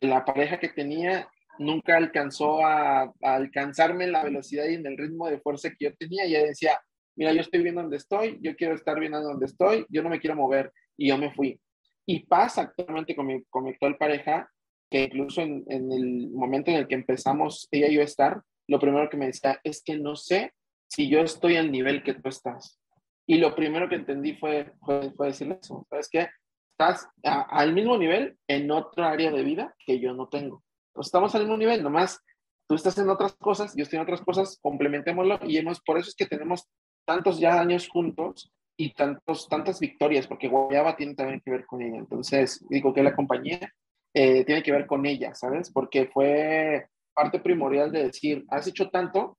La 0.01 0.23
pareja 0.23 0.59
que 0.59 0.69
tenía 0.69 1.29
nunca 1.59 1.97
alcanzó 1.97 2.65
a, 2.65 3.13
alcanzarme 3.21 4.07
la 4.07 4.23
velocidad 4.23 4.65
y 4.65 4.75
en 4.75 4.85
el 4.85 4.97
ritmo 4.97 5.29
de 5.29 5.39
fuerza 5.39 5.69
que 5.69 5.85
yo 5.85 5.95
tenía. 5.95 6.25
Y 6.25 6.35
ella 6.35 6.47
decía, 6.47 6.79
mira, 7.15 7.33
yo 7.33 7.41
estoy 7.41 7.63
bien 7.63 7.75
donde 7.75 7.97
estoy, 7.97 8.37
yo 8.41 8.55
quiero 8.55 8.75
estar 8.75 8.99
bien 8.99 9.13
donde 9.13 9.45
estoy, 9.45 9.85
yo 9.89 10.03
no 10.03 10.09
me 10.09 10.19
quiero 10.19 10.35
mover. 10.35 10.71
Y 10.97 11.09
yo 11.09 11.17
me 11.17 11.33
fui. 11.33 11.59
Y 12.05 12.25
pasa 12.25 12.61
actualmente 12.61 13.15
con 13.15 13.27
mi, 13.27 13.43
actual 13.69 13.97
pareja, 13.97 14.49
que 14.89 15.03
incluso 15.03 15.41
en, 15.41 15.63
en, 15.67 15.91
el 15.91 16.29
momento 16.31 16.71
en 16.71 16.77
el 16.77 16.87
que 16.87 16.95
empezamos 16.95 17.67
ella 17.71 17.87
y 17.87 17.95
yo 17.95 18.01
a 18.01 18.05
estar, 18.05 18.41
lo 18.67 18.79
primero 18.79 19.09
que 19.09 19.17
me 19.17 19.27
decía 19.27 19.59
es 19.63 19.83
que 19.83 19.97
no 19.97 20.15
sé 20.15 20.53
si 20.87 21.09
yo 21.09 21.19
estoy 21.19 21.57
al 21.57 21.71
nivel 21.71 22.03
que 22.03 22.13
tú 22.13 22.29
estás. 22.29 22.79
Y 23.27 23.37
lo 23.39 23.55
primero 23.55 23.89
que 23.89 23.95
entendí 23.95 24.35
fue, 24.35 24.71
fue, 24.81 25.11
fue 25.11 25.27
decirle 25.27 25.59
eso, 25.61 25.85
¿sabes 25.89 26.09
qué? 26.09 26.29
Estás 26.71 27.07
al 27.23 27.73
mismo 27.73 27.97
nivel 27.97 28.37
en 28.47 28.69
otra 28.69 29.11
área 29.11 29.31
de 29.31 29.43
vida 29.43 29.73
que 29.85 29.99
yo 29.99 30.13
no 30.13 30.27
tengo 30.27 30.64
pues 30.95 31.07
estamos 31.07 31.35
al 31.35 31.41
mismo 31.41 31.57
nivel, 31.57 31.83
nomás 31.83 32.21
tú 32.67 32.75
estás 32.75 32.97
en 32.97 33.09
otras 33.09 33.35
cosas, 33.35 33.75
yo 33.75 33.83
estoy 33.83 33.97
en 33.97 34.03
otras 34.03 34.21
cosas, 34.21 34.57
complementémoslo 34.61 35.39
y 35.43 35.57
hemos, 35.57 35.81
por 35.81 35.97
eso 35.97 36.09
es 36.09 36.15
que 36.15 36.25
tenemos 36.25 36.67
tantos 37.05 37.37
ya 37.39 37.59
años 37.59 37.87
juntos 37.89 38.51
y 38.77 38.93
tantos, 38.93 39.47
tantas 39.47 39.79
victorias, 39.79 40.27
porque 40.27 40.47
Guayaba 40.47 40.95
tiene 40.95 41.15
también 41.15 41.41
que 41.43 41.51
ver 41.51 41.65
con 41.65 41.81
ella. 41.81 41.97
Entonces, 41.97 42.65
digo 42.69 42.93
que 42.93 43.03
la 43.03 43.15
compañía 43.15 43.71
eh, 44.13 44.43
tiene 44.45 44.63
que 44.63 44.71
ver 44.71 44.87
con 44.87 45.05
ella, 45.05 45.35
¿sabes? 45.35 45.71
Porque 45.71 46.07
fue 46.07 46.87
parte 47.13 47.39
primordial 47.39 47.91
de 47.91 48.05
decir, 48.05 48.45
has 48.49 48.67
hecho 48.67 48.89
tanto 48.89 49.37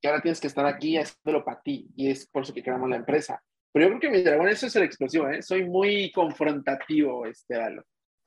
que 0.00 0.08
ahora 0.08 0.22
tienes 0.22 0.40
que 0.40 0.48
estar 0.48 0.66
aquí 0.66 0.96
haciéndolo 0.96 1.44
para 1.44 1.60
ti 1.60 1.88
y 1.96 2.10
es 2.10 2.26
por 2.28 2.42
eso 2.42 2.54
que 2.54 2.62
creamos 2.62 2.88
la 2.88 2.96
empresa. 2.96 3.42
Pero 3.72 3.86
yo 3.86 3.98
creo 3.98 4.00
que 4.00 4.18
mi 4.18 4.22
dragón, 4.22 4.48
eso 4.48 4.66
es 4.66 4.76
el 4.76 4.84
explosivo, 4.84 5.28
¿eh? 5.28 5.42
Soy 5.42 5.64
muy 5.64 6.10
confrontativo, 6.12 7.26
este, 7.26 7.56
Alo. 7.56 7.82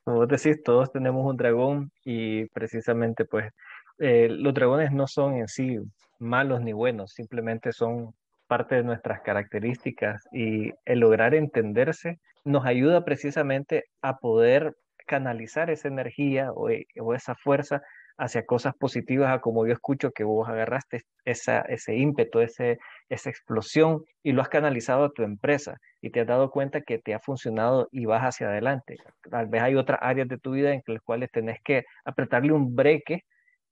Como 0.07 0.19
vos 0.19 0.29
decís, 0.29 0.63
todos 0.63 0.89
tenemos 0.93 1.25
un 1.25 1.35
dragón 1.35 1.91
y 2.05 2.45
precisamente 2.51 3.25
pues 3.25 3.51
eh, 3.99 4.29
los 4.29 4.53
dragones 4.53 4.93
no 4.93 5.05
son 5.05 5.35
en 5.35 5.49
sí 5.49 5.79
malos 6.17 6.61
ni 6.61 6.71
buenos, 6.71 7.11
simplemente 7.11 7.73
son 7.73 8.13
parte 8.47 8.75
de 8.75 8.83
nuestras 8.83 9.19
características 9.19 10.23
y 10.31 10.71
el 10.85 10.99
lograr 11.01 11.35
entenderse 11.35 12.21
nos 12.45 12.65
ayuda 12.65 13.03
precisamente 13.03 13.83
a 14.01 14.15
poder 14.15 14.77
canalizar 15.07 15.69
esa 15.69 15.89
energía 15.89 16.53
o, 16.53 16.69
o 17.01 17.13
esa 17.13 17.35
fuerza 17.35 17.81
hacia 18.17 18.45
cosas 18.45 18.75
positivas, 18.75 19.35
a 19.35 19.41
como 19.41 19.67
yo 19.67 19.73
escucho 19.73 20.11
que 20.11 20.23
vos 20.23 20.47
agarraste 20.47 21.01
ese 21.25 21.95
ímpetu, 21.97 22.39
ese, 22.39 22.77
esa 23.09 23.29
explosión 23.29 24.03
y 24.23 24.31
lo 24.31 24.41
has 24.41 24.49
canalizado 24.49 25.05
a 25.05 25.11
tu 25.11 25.23
empresa 25.23 25.77
y 26.01 26.09
te 26.09 26.21
has 26.21 26.27
dado 26.27 26.51
cuenta 26.51 26.81
que 26.81 26.99
te 26.99 27.13
ha 27.13 27.19
funcionado 27.19 27.87
y 27.91 28.05
vas 28.05 28.23
hacia 28.23 28.47
adelante. 28.47 28.97
Tal 29.29 29.47
vez 29.47 29.61
hay 29.61 29.75
otras 29.75 29.99
áreas 30.01 30.27
de 30.27 30.37
tu 30.37 30.51
vida 30.51 30.73
en 30.73 30.81
las 30.87 31.01
cuales 31.01 31.31
tenés 31.31 31.59
que 31.63 31.85
apretarle 32.05 32.51
un 32.51 32.75
breque, 32.75 33.23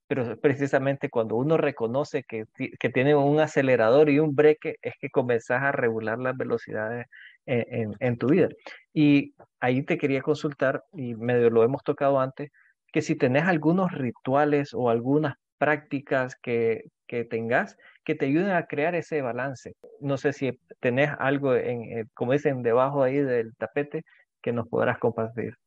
pero 0.07 0.39
precisamente 0.39 1.09
cuando 1.09 1.35
uno 1.35 1.57
reconoce 1.57 2.23
que, 2.23 2.45
que 2.79 2.89
tiene 2.89 3.15
un 3.15 3.39
acelerador 3.39 4.09
y 4.09 4.19
un 4.19 4.35
breque, 4.35 4.75
es 4.81 4.93
que 4.99 5.09
comenzás 5.09 5.63
a 5.63 5.71
regular 5.71 6.19
las 6.19 6.37
velocidades 6.37 7.07
en, 7.47 7.93
en, 7.99 8.17
tu 8.17 8.27
vida. 8.27 8.49
Y 8.93 9.33
ahí 9.59 9.83
te 9.83 9.97
quería 9.97 10.21
consultar, 10.21 10.83
y 10.93 11.15
medio 11.15 11.49
lo 11.49 11.63
hemos 11.63 11.83
tocado 11.83 12.19
antes, 12.19 12.51
que 12.91 13.01
si 13.01 13.15
tenés 13.15 13.43
algunos 13.43 13.91
rituales 13.91 14.73
o 14.73 14.89
algunas 14.89 15.35
prácticas 15.57 16.35
que, 16.35 16.85
que 17.07 17.23
tengas 17.23 17.77
que 18.05 18.15
te 18.15 18.25
ayuden 18.25 18.51
a 18.51 18.67
crear 18.67 18.95
ese 18.95 19.21
balance. 19.21 19.75
No 19.99 20.17
sé 20.17 20.31
si 20.31 20.59
tenés 20.79 21.09
algo, 21.17 21.55
en, 21.55 21.81
eh, 21.83 22.05
como 22.13 22.33
dicen, 22.33 22.61
debajo 22.61 23.03
ahí 23.03 23.17
del 23.17 23.55
tapete 23.55 24.03
que 24.41 24.53
nos 24.53 24.69
podrás 24.69 24.99
compartir. 24.99 25.57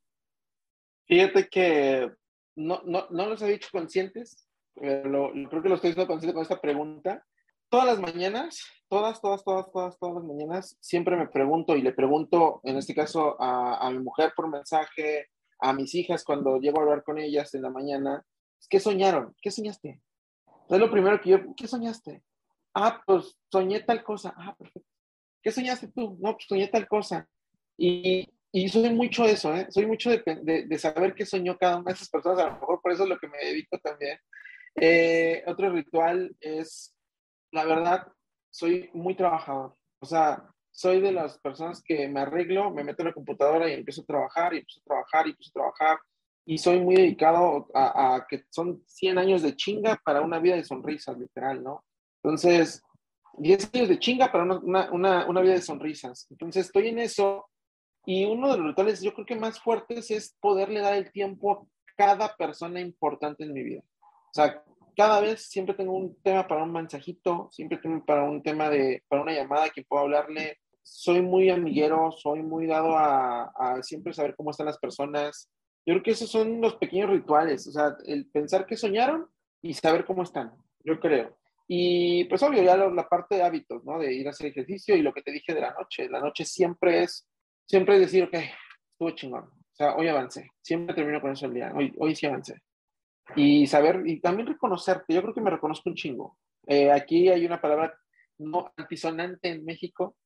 Fíjate 1.06 1.48
que 1.48 2.10
no, 2.54 2.80
no, 2.84 3.08
no 3.10 3.26
los 3.26 3.42
he 3.42 3.48
dicho 3.48 3.68
conscientes, 3.72 4.48
pero 4.74 5.32
creo 5.50 5.62
que 5.62 5.68
lo 5.68 5.74
estoy 5.74 5.90
diciendo 5.90 6.06
consciente 6.06 6.34
con 6.34 6.42
esta 6.42 6.60
pregunta. 6.60 7.24
Todas 7.68 7.86
las 7.86 8.00
mañanas, 8.00 8.64
todas, 8.88 9.20
todas, 9.20 9.44
todas, 9.44 9.70
todas, 9.72 9.98
todas 9.98 10.14
las 10.14 10.24
mañanas, 10.24 10.78
siempre 10.80 11.16
me 11.16 11.28
pregunto 11.28 11.76
y 11.76 11.82
le 11.82 11.92
pregunto, 11.92 12.60
en 12.62 12.76
este 12.76 12.94
caso 12.94 13.36
a, 13.42 13.84
a 13.84 13.90
mi 13.90 13.98
mujer 13.98 14.32
por 14.36 14.48
mensaje, 14.48 15.26
a 15.60 15.72
mis 15.72 15.94
hijas 15.94 16.24
cuando 16.24 16.58
llego 16.58 16.78
a 16.78 16.82
hablar 16.82 17.02
con 17.02 17.18
ellas 17.18 17.52
en 17.54 17.62
la 17.62 17.70
mañana, 17.70 18.24
¿qué 18.68 18.80
soñaron? 18.80 19.34
¿Qué 19.40 19.50
soñaste? 19.50 20.00
Es 20.68 20.78
lo 20.78 20.90
primero 20.90 21.20
que 21.20 21.30
yo, 21.30 21.38
¿qué 21.56 21.66
soñaste? 21.66 22.22
Ah, 22.74 23.02
pues 23.06 23.36
soñé 23.50 23.80
tal 23.80 24.02
cosa. 24.02 24.34
Ah, 24.36 24.54
perfecto. 24.56 24.88
¿Qué 25.42 25.50
soñaste 25.50 25.88
tú? 25.88 26.16
No, 26.20 26.32
pues 26.34 26.46
soñé 26.48 26.68
tal 26.68 26.86
cosa. 26.86 27.28
Y, 27.76 28.28
y 28.52 28.68
soy 28.68 28.90
mucho 28.90 29.24
eso, 29.24 29.54
¿eh? 29.54 29.66
Soy 29.70 29.86
mucho 29.86 30.10
de, 30.10 30.66
de, 30.66 30.78
saber 30.78 31.14
qué 31.14 31.24
soñó 31.24 31.56
cada 31.56 31.76
una 31.76 31.90
de 31.90 31.94
esas 31.94 32.10
personas. 32.10 32.40
A 32.40 32.46
lo 32.48 32.52
mejor 32.54 32.80
por 32.82 32.92
eso 32.92 33.04
es 33.04 33.08
lo 33.08 33.18
que 33.18 33.28
me 33.28 33.38
dedico 33.38 33.78
también. 33.78 34.18
Eh, 34.74 35.42
otro 35.46 35.70
ritual 35.70 36.36
es, 36.40 36.94
la 37.50 37.64
verdad, 37.64 38.06
soy 38.50 38.90
muy 38.92 39.14
trabajador. 39.14 39.76
O 40.00 40.06
sea, 40.06 40.44
soy 40.70 41.00
de 41.00 41.12
las 41.12 41.38
personas 41.38 41.82
que 41.82 42.08
me 42.08 42.20
arreglo, 42.20 42.70
me 42.70 42.84
meto 42.84 43.02
en 43.02 43.08
la 43.08 43.14
computadora 43.14 43.68
y 43.68 43.74
empiezo 43.74 44.02
a 44.02 44.06
trabajar, 44.06 44.54
y 44.54 44.58
empiezo 44.58 44.80
a 44.80 44.84
trabajar, 44.84 45.26
y 45.26 45.30
empiezo 45.30 45.50
a 45.50 45.60
trabajar. 45.60 45.98
Y 46.48 46.56
soy 46.56 46.80
muy 46.80 46.96
dedicado 46.96 47.68
a, 47.74 48.24
que 48.28 48.44
son 48.50 48.82
100 48.86 49.18
años 49.18 49.42
de 49.42 49.54
chinga 49.54 50.00
para 50.02 50.22
una 50.22 50.38
vida 50.38 50.56
de 50.56 50.64
sonrisas, 50.64 51.18
literal, 51.18 51.62
¿no? 51.62 51.84
Entonces, 52.22 52.82
10 53.34 53.74
años 53.74 53.88
de 53.88 53.98
chinga 53.98 54.32
para 54.32 54.44
una, 54.44 54.90
una, 54.90 55.26
una 55.26 55.40
vida 55.42 55.52
de 55.52 55.62
sonrisas. 55.62 56.26
Entonces, 56.30 56.66
estoy 56.66 56.88
en 56.88 57.00
eso. 57.00 57.46
Y 58.06 58.24
uno 58.24 58.50
de 58.50 58.58
los 58.58 58.68
rituales, 58.68 59.02
yo 59.02 59.12
creo 59.12 59.26
que 59.26 59.36
más 59.36 59.60
fuertes 59.60 60.10
es 60.10 60.34
poderle 60.40 60.80
dar 60.80 60.94
el 60.94 61.12
tiempo 61.12 61.52
a 61.52 61.62
cada 61.96 62.34
persona 62.34 62.80
importante 62.80 63.44
en 63.44 63.52
mi 63.52 63.62
vida. 63.62 63.82
O 64.02 64.32
sea, 64.32 64.64
cada 64.96 65.20
vez 65.20 65.48
siempre 65.48 65.74
tengo 65.74 65.92
un 65.92 66.16
tema 66.22 66.48
para 66.48 66.62
un 66.64 66.72
mensajito, 66.72 67.48
siempre 67.52 67.78
tengo 67.78 68.04
para 68.04 68.24
un 68.24 68.42
tema 68.42 68.70
de, 68.70 69.04
para 69.08 69.22
una 69.22 69.32
llamada 69.32 69.68
que 69.70 69.84
puedo 69.84 70.02
hablarle, 70.02 70.58
soy 70.82 71.20
muy 71.20 71.50
amiguero, 71.50 72.10
soy 72.10 72.42
muy 72.42 72.66
dado 72.66 72.96
a, 72.96 73.78
siempre 73.82 74.12
saber 74.14 74.34
cómo 74.34 74.50
están 74.50 74.66
las 74.66 74.78
personas. 74.78 75.48
Yo 75.88 75.94
creo 75.94 76.02
que 76.02 76.10
esos 76.10 76.30
son 76.30 76.60
los 76.60 76.74
pequeños 76.74 77.08
rituales, 77.08 77.66
o 77.66 77.72
sea, 77.72 77.96
el 78.04 78.26
pensar 78.26 78.66
que 78.66 78.76
soñaron 78.76 79.26
y 79.62 79.72
saber 79.72 80.04
cómo 80.04 80.22
están, 80.22 80.52
yo 80.84 81.00
creo. 81.00 81.38
Y 81.66 82.26
pues 82.26 82.42
obvio, 82.42 82.62
ya 82.62 82.76
la 82.76 83.08
parte 83.08 83.36
de 83.36 83.42
hábitos, 83.42 83.82
¿no? 83.86 83.98
De 83.98 84.12
ir 84.12 84.26
a 84.26 84.30
hacer 84.32 84.48
ejercicio 84.48 84.94
y 84.94 85.00
lo 85.00 85.14
que 85.14 85.22
te 85.22 85.32
dije 85.32 85.54
de 85.54 85.62
la 85.62 85.72
noche. 85.72 86.10
La 86.10 86.20
noche 86.20 86.44
siempre 86.44 87.04
es, 87.04 87.26
siempre 87.66 87.94
es 87.94 88.02
decir, 88.02 88.24
ok, 88.24 88.34
estuvo 88.34 89.12
chingón. 89.12 89.44
O 89.44 89.74
sea, 89.74 89.96
hoy 89.96 90.08
avancé. 90.08 90.50
Siempre 90.60 90.94
termino 90.94 91.22
con 91.22 91.32
eso 91.32 91.46
el 91.46 91.54
día. 91.54 91.72
Hoy, 91.74 91.94
hoy 91.98 92.14
sí 92.14 92.26
avancé. 92.26 92.60
Y 93.34 93.66
saber, 93.66 94.02
y 94.04 94.20
también 94.20 94.46
reconocerte. 94.46 95.14
Yo 95.14 95.22
creo 95.22 95.32
que 95.32 95.40
me 95.40 95.50
reconozco 95.50 95.88
un 95.88 95.96
chingo. 95.96 96.36
Eh, 96.66 96.92
aquí 96.92 97.30
hay 97.30 97.46
una 97.46 97.62
palabra 97.62 97.98
no 98.36 98.70
antisonante 98.76 99.48
en 99.48 99.64
México, 99.64 100.16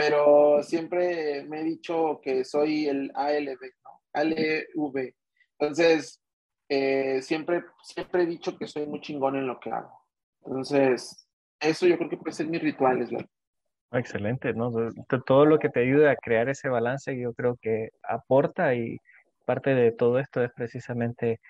pero 0.00 0.62
siempre 0.62 1.44
me 1.44 1.60
he 1.60 1.64
dicho 1.64 2.20
que 2.22 2.42
soy 2.42 2.88
el 2.88 3.12
ALV, 3.14 3.60
¿no? 3.84 4.00
ALV. 4.14 5.14
Entonces, 5.58 6.22
eh, 6.70 7.20
siempre, 7.20 7.64
siempre 7.82 8.22
he 8.22 8.26
dicho 8.26 8.56
que 8.56 8.66
soy 8.66 8.86
muy 8.86 9.02
chingón 9.02 9.36
en 9.36 9.46
lo 9.46 9.60
que 9.60 9.70
hago. 9.70 9.92
Entonces, 10.46 11.28
eso 11.60 11.86
yo 11.86 11.98
creo 11.98 12.08
que 12.08 12.16
puede 12.16 12.32
ser 12.32 12.46
mis 12.46 12.62
rituales, 12.62 13.10
¿verdad? 13.10 13.28
Excelente, 13.92 14.54
¿no? 14.54 14.72
Todo 15.26 15.44
lo 15.44 15.58
que 15.58 15.68
te 15.68 15.80
ayuda 15.80 16.12
a 16.12 16.16
crear 16.16 16.48
ese 16.48 16.70
balance, 16.70 17.14
yo 17.18 17.34
creo 17.34 17.58
que 17.60 17.90
aporta 18.02 18.74
y 18.74 18.96
parte 19.44 19.74
de 19.74 19.92
todo 19.92 20.18
esto 20.18 20.42
es 20.42 20.50
precisamente, 20.56 21.40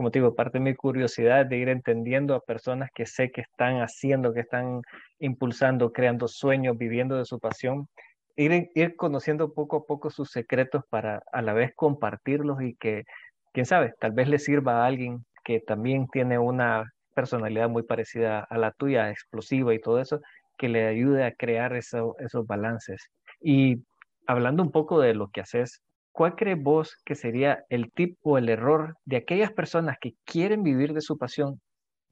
como 0.00 0.08
digo, 0.08 0.34
parte 0.34 0.56
de 0.56 0.64
mi 0.64 0.74
curiosidad 0.74 1.44
de 1.44 1.58
ir 1.58 1.68
entendiendo 1.68 2.34
a 2.34 2.40
personas 2.40 2.88
que 2.94 3.04
sé 3.04 3.30
que 3.30 3.42
están 3.42 3.82
haciendo, 3.82 4.32
que 4.32 4.40
están 4.40 4.80
impulsando, 5.18 5.92
creando 5.92 6.26
sueños, 6.26 6.78
viviendo 6.78 7.16
de 7.16 7.26
su 7.26 7.38
pasión, 7.38 7.86
ir, 8.34 8.70
ir 8.74 8.96
conociendo 8.96 9.52
poco 9.52 9.76
a 9.76 9.84
poco 9.84 10.08
sus 10.08 10.30
secretos 10.30 10.84
para 10.88 11.22
a 11.30 11.42
la 11.42 11.52
vez 11.52 11.74
compartirlos 11.76 12.62
y 12.62 12.76
que, 12.76 13.04
quién 13.52 13.66
sabe, 13.66 13.92
tal 14.00 14.12
vez 14.12 14.26
le 14.28 14.38
sirva 14.38 14.82
a 14.82 14.86
alguien 14.86 15.22
que 15.44 15.60
también 15.60 16.08
tiene 16.08 16.38
una 16.38 16.90
personalidad 17.14 17.68
muy 17.68 17.82
parecida 17.82 18.40
a 18.40 18.56
la 18.56 18.70
tuya, 18.70 19.10
explosiva 19.10 19.74
y 19.74 19.82
todo 19.82 20.00
eso, 20.00 20.22
que 20.56 20.70
le 20.70 20.86
ayude 20.86 21.24
a 21.24 21.34
crear 21.34 21.76
esos 21.76 22.46
balances. 22.46 23.10
Y 23.42 23.84
hablando 24.26 24.62
un 24.62 24.70
poco 24.70 24.98
de 24.98 25.12
lo 25.12 25.28
que 25.28 25.42
haces, 25.42 25.82
¿cuál 26.20 26.36
crees 26.36 26.62
vos 26.62 26.98
que 27.06 27.14
sería 27.14 27.64
el 27.70 27.90
tip 27.92 28.18
o 28.20 28.36
el 28.36 28.50
error 28.50 28.94
de 29.06 29.16
aquellas 29.16 29.52
personas 29.52 29.96
que 29.98 30.12
quieren 30.26 30.62
vivir 30.62 30.92
de 30.92 31.00
su 31.00 31.16
pasión? 31.16 31.62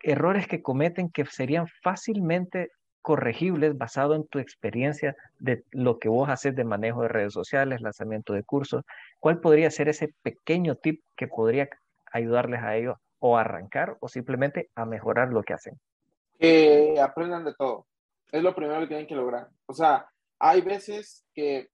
Errores 0.00 0.46
que 0.46 0.62
cometen 0.62 1.10
que 1.10 1.26
serían 1.26 1.66
fácilmente 1.82 2.70
corregibles 3.02 3.76
basado 3.76 4.14
en 4.14 4.26
tu 4.26 4.38
experiencia 4.38 5.14
de 5.40 5.62
lo 5.72 5.98
que 5.98 6.08
vos 6.08 6.30
haces 6.30 6.56
de 6.56 6.64
manejo 6.64 7.02
de 7.02 7.08
redes 7.08 7.34
sociales, 7.34 7.82
lanzamiento 7.82 8.32
de 8.32 8.44
cursos. 8.44 8.82
¿Cuál 9.20 9.40
podría 9.40 9.70
ser 9.70 9.90
ese 9.90 10.14
pequeño 10.22 10.76
tip 10.76 11.02
que 11.14 11.28
podría 11.28 11.68
ayudarles 12.10 12.62
a 12.62 12.76
ellos 12.76 12.96
o 13.18 13.36
arrancar 13.36 13.98
o 14.00 14.08
simplemente 14.08 14.70
a 14.74 14.86
mejorar 14.86 15.34
lo 15.34 15.42
que 15.42 15.52
hacen? 15.52 15.78
Que 16.38 16.98
aprendan 16.98 17.44
de 17.44 17.52
todo. 17.52 17.84
Es 18.32 18.42
lo 18.42 18.54
primero 18.54 18.80
que 18.80 18.86
tienen 18.86 19.06
que 19.06 19.14
lograr. 19.14 19.48
O 19.66 19.74
sea, 19.74 20.06
hay 20.38 20.62
veces 20.62 21.26
que 21.34 21.68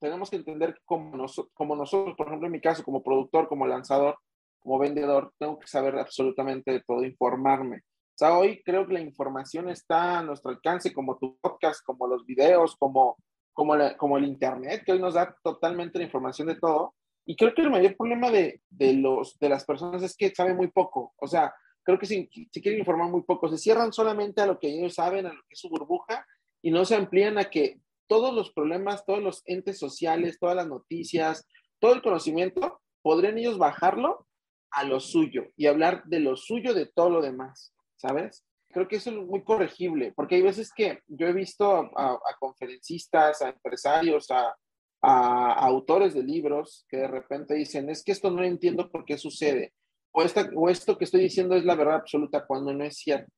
tenemos 0.00 0.30
que 0.30 0.36
entender 0.36 0.80
como, 0.84 1.26
como 1.54 1.76
nosotros, 1.76 2.16
por 2.16 2.26
ejemplo, 2.26 2.46
en 2.46 2.52
mi 2.52 2.60
caso, 2.60 2.82
como 2.82 3.02
productor, 3.02 3.48
como 3.48 3.66
lanzador, 3.66 4.16
como 4.58 4.78
vendedor, 4.78 5.32
tengo 5.38 5.58
que 5.58 5.66
saber 5.66 5.96
absolutamente 5.98 6.72
de 6.72 6.80
todo, 6.80 7.04
informarme. 7.04 7.78
O 7.78 8.18
sea, 8.20 8.36
hoy 8.36 8.62
creo 8.62 8.86
que 8.86 8.94
la 8.94 9.00
información 9.00 9.68
está 9.68 10.18
a 10.18 10.22
nuestro 10.22 10.50
alcance, 10.50 10.92
como 10.92 11.16
tu 11.18 11.38
podcast, 11.40 11.84
como 11.84 12.06
los 12.06 12.26
videos, 12.26 12.76
como, 12.76 13.16
como, 13.52 13.74
como 13.96 14.18
el 14.18 14.24
Internet, 14.24 14.82
que 14.84 14.92
hoy 14.92 14.98
nos 14.98 15.14
da 15.14 15.34
totalmente 15.42 15.98
la 15.98 16.04
información 16.04 16.48
de 16.48 16.56
todo. 16.56 16.94
Y 17.24 17.36
creo 17.36 17.54
que 17.54 17.62
el 17.62 17.70
mayor 17.70 17.96
problema 17.96 18.30
de, 18.30 18.60
de, 18.68 18.94
los, 18.94 19.38
de 19.38 19.48
las 19.48 19.64
personas 19.64 20.02
es 20.02 20.16
que 20.16 20.34
saben 20.34 20.56
muy 20.56 20.68
poco. 20.68 21.14
O 21.16 21.26
sea, 21.26 21.54
creo 21.82 21.98
que 21.98 22.06
se, 22.06 22.28
se 22.50 22.60
quieren 22.60 22.80
informar 22.80 23.10
muy 23.10 23.22
poco. 23.22 23.48
Se 23.48 23.58
cierran 23.58 23.92
solamente 23.92 24.42
a 24.42 24.46
lo 24.46 24.58
que 24.58 24.68
ellos 24.68 24.94
saben, 24.94 25.26
a 25.26 25.32
lo 25.32 25.40
que 25.42 25.54
es 25.54 25.60
su 25.60 25.68
burbuja, 25.68 26.26
y 26.62 26.70
no 26.70 26.84
se 26.84 26.96
amplían 26.96 27.38
a 27.38 27.44
que 27.44 27.80
todos 28.10 28.34
los 28.34 28.52
problemas, 28.52 29.06
todos 29.06 29.22
los 29.22 29.42
entes 29.46 29.78
sociales, 29.78 30.40
todas 30.40 30.56
las 30.56 30.66
noticias, 30.66 31.46
todo 31.78 31.94
el 31.94 32.02
conocimiento, 32.02 32.80
podrían 33.02 33.38
ellos 33.38 33.56
bajarlo 33.56 34.26
a 34.72 34.82
lo 34.82 34.98
suyo 34.98 35.44
y 35.56 35.68
hablar 35.68 36.02
de 36.06 36.18
lo 36.18 36.36
suyo 36.36 36.74
de 36.74 36.86
todo 36.86 37.08
lo 37.08 37.22
demás, 37.22 37.72
¿sabes? 37.94 38.44
Creo 38.70 38.88
que 38.88 38.96
eso 38.96 39.10
es 39.10 39.16
muy 39.16 39.44
corregible, 39.44 40.12
porque 40.16 40.34
hay 40.34 40.42
veces 40.42 40.72
que 40.74 40.98
yo 41.06 41.28
he 41.28 41.32
visto 41.32 41.90
a, 41.96 42.18
conferencistas, 42.40 43.42
a 43.42 43.50
empresarios, 43.50 44.28
a, 44.32 44.56
a, 45.02 45.52
autores 45.66 46.12
de 46.12 46.24
libros 46.24 46.84
que 46.88 46.96
de 46.96 47.08
repente 47.08 47.54
dicen, 47.54 47.88
es 47.90 48.02
que 48.02 48.10
esto 48.10 48.32
no 48.32 48.42
entiendo 48.42 48.90
por 48.90 49.04
qué 49.04 49.18
sucede 49.18 49.72
o, 50.12 50.24
o 50.56 50.68
esto 50.68 50.98
que 50.98 51.04
estoy 51.04 51.20
diciendo 51.20 51.54
es 51.54 51.64
la 51.64 51.76
verdad 51.76 51.96
absoluta 51.96 52.44
cuando 52.44 52.74
no 52.74 52.84
es 52.84 52.96
cierto. 52.96 53.30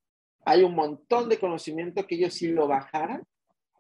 Hay 0.44 0.62
un 0.62 0.74
montón 0.74 1.28
de 1.28 1.38
conocimiento 1.38 2.06
que 2.06 2.14
ellos 2.16 2.34
si 2.34 2.48
lo 2.48 2.66
bajaran 2.66 3.22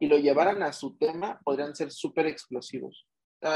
y 0.02 0.08
lo 0.08 0.18
llevaran 0.18 0.64
a 0.64 0.72
su 0.72 0.96
tema, 0.96 1.40
podrían 1.44 1.76
ser 1.76 1.92
súper 1.92 2.26
explosivos. 2.26 3.06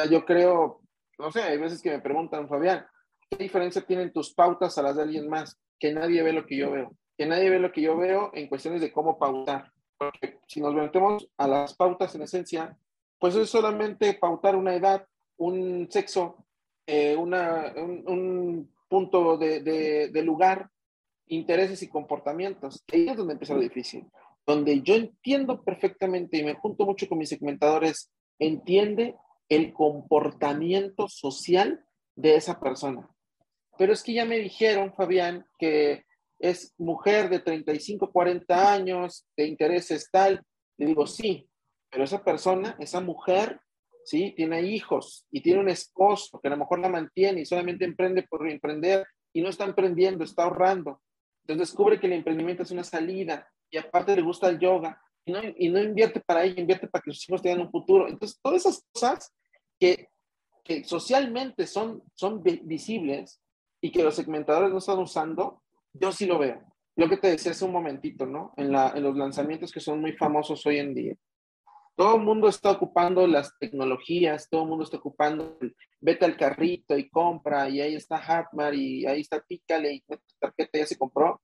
yo 0.09 0.25
creo, 0.25 0.81
no 1.19 1.33
sé, 1.33 1.43
hay 1.43 1.59
veces 1.59 1.83
que 1.83 1.91
me 1.91 1.99
preguntan, 1.99 2.49
Fabián, 2.49 2.87
¿qué 3.29 3.37
diferencia 3.37 3.83
tienen 3.83 4.13
tus 4.13 4.33
pautas 4.33 4.79
a 4.79 4.83
las 4.83 4.95
de 4.95 5.03
alguien 5.03 5.29
más? 5.29 5.59
Que 5.77 5.93
nadie 5.93 6.23
ve 6.23 6.33
lo 6.33 6.47
que 6.47 6.57
yo 6.57 6.71
veo. 6.71 6.93
Que 7.19 7.27
nadie 7.27 7.51
ve 7.51 7.59
lo 7.59 7.73
que 7.73 7.81
yo 7.81 7.97
veo 7.97 8.31
en 8.33 8.47
cuestiones 8.47 8.81
de 8.81 8.93
cómo 8.93 9.19
pautar. 9.19 9.73
Porque 9.99 10.39
si 10.47 10.61
nos 10.61 10.73
metemos 10.73 11.29
a 11.37 11.49
las 11.49 11.75
pautas 11.75 12.15
en 12.15 12.23
esencia, 12.23 12.79
pues 13.19 13.35
es 13.35 13.51
solamente 13.51 14.15
pautar 14.15 14.55
una 14.55 14.77
edad, 14.77 15.05
un 15.39 15.89
sexo, 15.91 16.47
eh, 16.87 17.17
una, 17.17 17.75
un 17.77 18.73
punto 18.89 19.37
de, 19.37 20.23
lugar, 20.23 20.71
intereses 21.27 21.83
y 21.83 21.89
comportamientos. 21.89 22.85
Ahí 22.93 23.09
es 23.09 23.17
donde 23.17 23.33
empieza 23.33 23.55
lo 23.55 23.61
difícil. 23.61 24.07
Donde 24.47 24.83
yo 24.83 24.95
entiendo 24.95 25.63
perfectamente 25.63 26.39
y 26.39 26.45
me 26.45 26.55
junto 26.55 26.85
mucho 26.87 27.09
con 27.09 27.19
mis 27.19 27.29
segmentadores, 27.29 28.13
entiende 28.39 29.17
el 29.49 29.73
comportamiento 29.73 31.09
social 31.09 31.85
de 32.15 32.37
esa 32.37 32.61
persona. 32.61 33.09
Pero 33.79 33.93
es 33.93 34.03
que 34.03 34.15
ya 34.15 34.25
me 34.25 34.39
dijeron, 34.39 34.95
Fabián, 34.95 35.47
que 35.59 36.05
es 36.39 36.75
mujer 36.79 37.29
de 37.29 37.41
35, 37.41 38.11
40 38.11 38.73
años, 38.73 39.27
de 39.37 39.47
intereses 39.47 40.11
tal. 40.11 40.43
Le 40.79 40.87
digo, 40.87 41.07
sí, 41.07 41.49
pero 41.91 42.05
esa 42.05 42.23
persona, 42.23 42.77
esa 42.79 43.01
mujer, 43.01 43.61
¿sí? 44.05 44.33
Tiene 44.37 44.63
hijos 44.63 45.27
y 45.31 45.41
tiene 45.41 45.61
un 45.61 45.69
esposo 45.69 46.41
que 46.41 46.49
a 46.49 46.53
lo 46.53 46.59
mejor 46.59 46.79
la 46.79 46.89
mantiene 46.89 47.41
y 47.41 47.47
solamente 47.47 47.85
emprende 47.85 48.23
por 48.23 48.49
emprender 48.49 49.07
y 49.33 49.41
no 49.41 49.49
está 49.49 49.65
emprendiendo, 49.65 50.25
está 50.25 50.45
ahorrando. 50.45 51.03
Entonces 51.43 51.69
descubre 51.69 52.01
que 52.01 52.07
el 52.07 52.15
emprendimiento 52.15 52.63
es 52.63 52.71
una 52.71 52.85
salida 52.85 53.49
y 53.71 53.79
aparte 53.79 54.17
le 54.17 54.23
gusta 54.23 54.49
el 54.49 54.59
yoga 54.59 55.01
y 55.27 55.69
no, 55.69 55.83
invierte 55.83 56.21
para 56.21 56.45
ello, 56.45 56.61
invierte 56.61 56.87
para 56.87 57.03
que 57.03 57.11
sus 57.11 57.29
hijos 57.29 57.43
tengan 57.43 57.63
un 57.63 57.71
futuro. 57.71 58.09
Entonces, 58.09 58.39
todas 58.41 58.65
esas 58.65 58.87
cosas 58.93 59.35
que, 59.79 60.09
socialmente 60.85 61.67
son, 61.67 62.03
son 62.15 62.43
visibles 62.43 63.41
y 63.81 63.93
que 63.93 64.03
los 64.03 64.17
segmentadores 64.17 64.71
no 64.71 64.79
están 64.79 64.99
usando, 64.99 65.63
yo 65.93 66.11
sí 66.11 66.27
lo 66.27 66.39
veo. 66.39 66.61
Lo 66.97 67.09
que 67.09 67.19
te 67.19 67.29
decía 67.29 67.53
hace 67.53 67.65
un 67.65 67.73
momentito, 67.73 68.27
¿no? 68.27 68.53
En, 68.57 68.73
la, 68.73 68.93
en 68.95 69.03
los 69.03 69.17
lanzamientos 69.17 69.71
que 69.71 69.81
son 69.81 70.01
muy 70.01 70.13
famosos 70.13 70.65
hoy 70.67 70.79
en 70.79 70.95
día. 70.95 71.15
Todo 71.95 72.17
el 72.17 72.23
mundo 72.23 72.49
está 72.49 72.73
ocupando 72.73 73.27
las 73.27 73.57
tecnologías, 73.59 74.49
todo 74.51 74.63
el 74.63 74.69
mundo 74.69 74.85
está 74.85 74.99
ocupando, 74.99 75.59
vete 76.01 76.25
al 76.25 76.37
carrito 76.37 76.97
y 76.97 77.09
compra, 77.09 77.69
y 77.69 77.81
ahí 77.81 77.95
está 77.95 78.17
Hatmar, 78.19 78.75
y 78.75 79.07
ahí 79.07 79.21
está 79.21 79.41
Pícale, 79.41 79.95
y 79.95 80.05
tarjeta 80.39 80.79
ya 80.79 80.87
se 80.87 80.99
compró. 80.99 81.41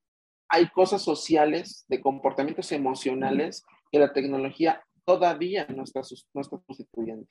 Hay 0.54 0.68
cosas 0.68 1.00
sociales, 1.00 1.86
de 1.88 2.02
comportamientos 2.02 2.70
emocionales, 2.72 3.64
que 3.90 3.98
la 3.98 4.12
tecnología 4.12 4.84
todavía 5.06 5.66
no 5.74 5.82
está, 5.82 6.02
no 6.34 6.42
está 6.42 6.60
sustituyendo. 6.66 7.26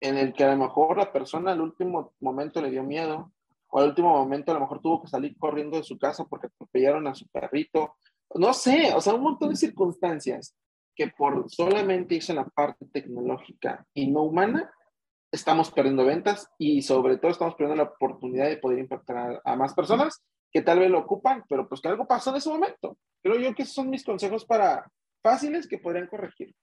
En 0.00 0.18
el 0.18 0.32
que 0.32 0.42
a 0.42 0.50
lo 0.50 0.56
mejor 0.56 0.98
la 0.98 1.12
persona 1.12 1.52
al 1.52 1.60
último 1.60 2.12
momento 2.18 2.60
le 2.60 2.72
dio 2.72 2.82
miedo, 2.82 3.32
o 3.68 3.78
al 3.78 3.90
último 3.90 4.10
momento 4.10 4.50
a 4.50 4.54
lo 4.54 4.60
mejor 4.62 4.80
tuvo 4.80 5.00
que 5.00 5.08
salir 5.08 5.36
corriendo 5.38 5.76
de 5.76 5.84
su 5.84 5.96
casa 5.96 6.24
porque 6.24 6.48
atropellaron 6.48 7.06
a 7.06 7.14
su 7.14 7.28
perrito. 7.28 7.94
No 8.34 8.52
sé, 8.52 8.92
o 8.94 9.00
sea, 9.00 9.14
un 9.14 9.22
montón 9.22 9.50
de 9.50 9.56
circunstancias 9.56 10.56
que 10.96 11.06
por 11.06 11.48
solamente 11.48 12.16
irse 12.16 12.32
en 12.32 12.36
la 12.36 12.46
parte 12.46 12.84
tecnológica 12.92 13.86
y 13.94 14.10
no 14.10 14.22
humana, 14.22 14.72
estamos 15.30 15.70
perdiendo 15.70 16.04
ventas 16.04 16.50
y 16.58 16.82
sobre 16.82 17.18
todo 17.18 17.30
estamos 17.30 17.54
perdiendo 17.54 17.84
la 17.84 17.90
oportunidad 17.90 18.48
de 18.48 18.56
poder 18.56 18.80
impactar 18.80 19.40
a, 19.44 19.54
más 19.56 19.72
personas 19.72 20.24
que 20.56 20.62
tal 20.62 20.78
vez 20.78 20.90
lo 20.90 21.00
ocupan, 21.00 21.44
pero 21.50 21.68
pues 21.68 21.82
que 21.82 21.88
algo 21.88 22.06
pasó 22.06 22.30
en 22.30 22.36
ese 22.36 22.48
momento. 22.48 22.96
Creo 23.22 23.38
yo 23.38 23.54
que 23.54 23.64
esos 23.64 23.74
son 23.74 23.90
mis 23.90 24.02
consejos 24.02 24.46
para 24.46 24.90
fáciles 25.22 25.68
que 25.68 25.76
podrían 25.76 26.06
corregir. 26.06 26.54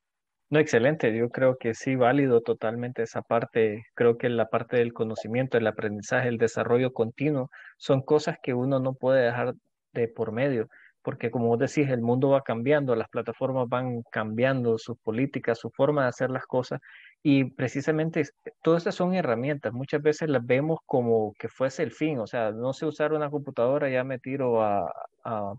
No, 0.50 0.58
excelente. 0.58 1.16
Yo 1.16 1.30
creo 1.30 1.58
que 1.60 1.76
sí, 1.76 1.96
válido 1.96 2.42
totalmente 2.42 3.04
esa 3.04 3.22
parte. 3.22 3.86
Creo 3.94 4.18
que 4.18 4.30
la 4.30 4.50
parte 4.50 4.78
del 4.78 4.94
conocimiento, 4.94 5.60
el 5.60 5.68
aprendizaje, 5.68 6.28
el 6.28 6.40
desarrollo 6.40 6.92
continuo 6.92 7.52
son 7.78 8.02
cosas 8.02 8.38
que 8.42 8.56
uno 8.56 8.80
no 8.80 8.96
puede 8.96 9.26
dejar 9.26 9.54
de 9.92 10.08
por 10.08 10.32
medio 10.32 10.68
porque 11.04 11.30
como 11.30 11.48
vos 11.48 11.60
decís, 11.60 11.90
el 11.90 12.02
mundo 12.02 12.30
va 12.30 12.42
cambiando, 12.42 12.96
las 12.96 13.10
plataformas 13.10 13.68
van 13.68 14.04
cambiando 14.10 14.78
sus 14.78 14.98
políticas, 15.00 15.60
su 15.60 15.70
forma 15.70 16.04
de 16.04 16.08
hacer 16.08 16.32
las 16.32 16.46
cosas, 16.46 16.80
y 17.24 17.46
precisamente 17.46 18.24
todas 18.62 18.80
estas 18.82 18.96
son 18.96 19.14
herramientas, 19.16 19.74
muchas 19.74 20.02
veces 20.02 20.30
las 20.30 20.46
vemos 20.46 20.80
como 20.86 21.34
que 21.40 21.48
fuese 21.48 21.84
el 21.84 21.92
fin, 21.92 22.20
o 22.20 22.28
sea, 22.28 22.52
no 22.52 22.74
sé 22.74 22.86
usar 22.86 23.14
una 23.14 23.30
computadora, 23.30 23.90
ya 23.90 24.04
me 24.04 24.20
tiro 24.20 24.62
a, 24.62 24.92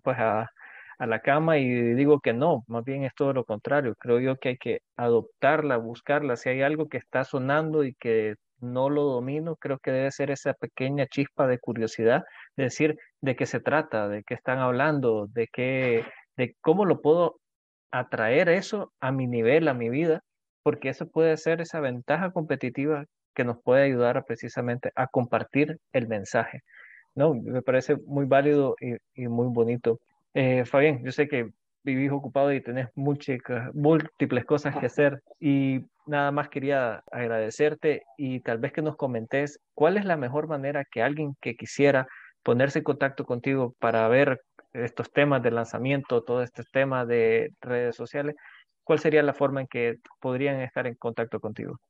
pues 0.02 0.18
a, 0.18 0.50
a 0.98 1.06
la 1.06 1.20
cama 1.20 1.58
y 1.58 1.68
digo 1.94 2.20
que 2.20 2.34
no, 2.34 2.64
más 2.68 2.84
bien 2.84 3.04
es 3.04 3.14
todo 3.14 3.32
lo 3.32 3.44
contrario, 3.44 3.94
creo 3.98 4.20
yo 4.20 4.36
que 4.36 4.50
hay 4.50 4.58
que 4.58 4.80
adoptarla, 4.96 5.78
buscarla, 5.78 6.36
si 6.36 6.50
hay 6.50 6.62
algo 6.62 6.88
que 6.88 6.98
está 6.98 7.24
sonando 7.24 7.82
y 7.84 7.94
que 7.94 8.34
no 8.60 8.90
lo 8.90 9.04
domino, 9.04 9.56
creo 9.56 9.78
que 9.78 9.90
debe 9.90 10.10
ser 10.10 10.30
esa 10.30 10.54
pequeña 10.54 11.06
chispa 11.06 11.46
de 11.46 11.58
curiosidad, 11.58 12.24
de 12.56 12.64
decir 12.64 12.96
de 13.22 13.36
qué 13.36 13.46
se 13.46 13.60
trata, 13.60 14.08
de 14.08 14.22
qué 14.24 14.34
están 14.34 14.58
hablando, 14.58 15.28
de 15.28 15.48
qué, 15.52 16.04
de 16.36 16.56
cómo 16.60 16.84
lo 16.84 17.00
puedo 17.00 17.36
atraer 17.90 18.48
eso 18.50 18.92
a 19.00 19.12
mi 19.12 19.26
nivel, 19.26 19.68
a 19.68 19.74
mi 19.74 19.88
vida, 19.88 20.22
porque 20.64 20.88
eso 20.88 21.06
puede 21.06 21.36
ser 21.36 21.60
esa 21.60 21.78
ventaja 21.78 22.32
competitiva 22.32 23.04
que 23.34 23.44
nos 23.44 23.62
puede 23.62 23.84
ayudar 23.84 24.24
precisamente 24.24 24.90
a 24.96 25.06
compartir 25.06 25.78
el 25.92 26.08
mensaje. 26.08 26.62
No, 27.14 27.34
me 27.34 27.62
parece 27.62 27.96
muy 28.06 28.24
válido 28.24 28.74
y, 28.80 29.28
muy 29.28 29.48
bonito. 29.48 30.00
Eh, 30.32 30.64
Fabián, 30.64 31.04
yo 31.04 31.12
sé 31.12 31.28
que 31.28 31.50
vivís 31.84 32.10
ocupado 32.10 32.52
y 32.52 32.62
tenés 32.62 32.88
múltiples 32.94 34.44
cosas 34.46 34.76
que 34.76 34.86
hacer 34.86 35.22
y 35.38 35.84
nada 36.06 36.32
más 36.32 36.48
quería 36.48 37.02
agradecerte 37.12 38.02
y 38.16 38.40
tal 38.40 38.58
vez 38.58 38.72
que 38.72 38.82
nos 38.82 38.96
comentes 38.96 39.60
cuál 39.74 39.98
es 39.98 40.06
la 40.06 40.16
mejor 40.16 40.48
manera 40.48 40.84
que 40.90 41.02
alguien 41.02 41.36
que 41.42 41.56
quisiera 41.56 42.08
ponerse 42.42 42.78
en 42.78 42.84
contacto 42.84 43.26
contigo 43.26 43.74
para 43.78 44.08
ver 44.08 44.40
estos 44.72 45.12
temas 45.12 45.42
de 45.42 45.50
lanzamiento, 45.50 46.22
todo 46.22 46.42
este 46.42 46.62
tema 46.72 47.04
de 47.04 47.52
redes 47.60 47.96
sociales, 47.96 48.34
¿cuál 48.84 48.98
sería 49.00 49.22
la 49.22 49.34
forma 49.34 49.62
en 49.62 49.66
que 49.66 49.98
podrían 50.20 50.60
estar 50.60 50.86
en 50.86 50.94
contacto 50.94 51.40
contigo? 51.40 51.80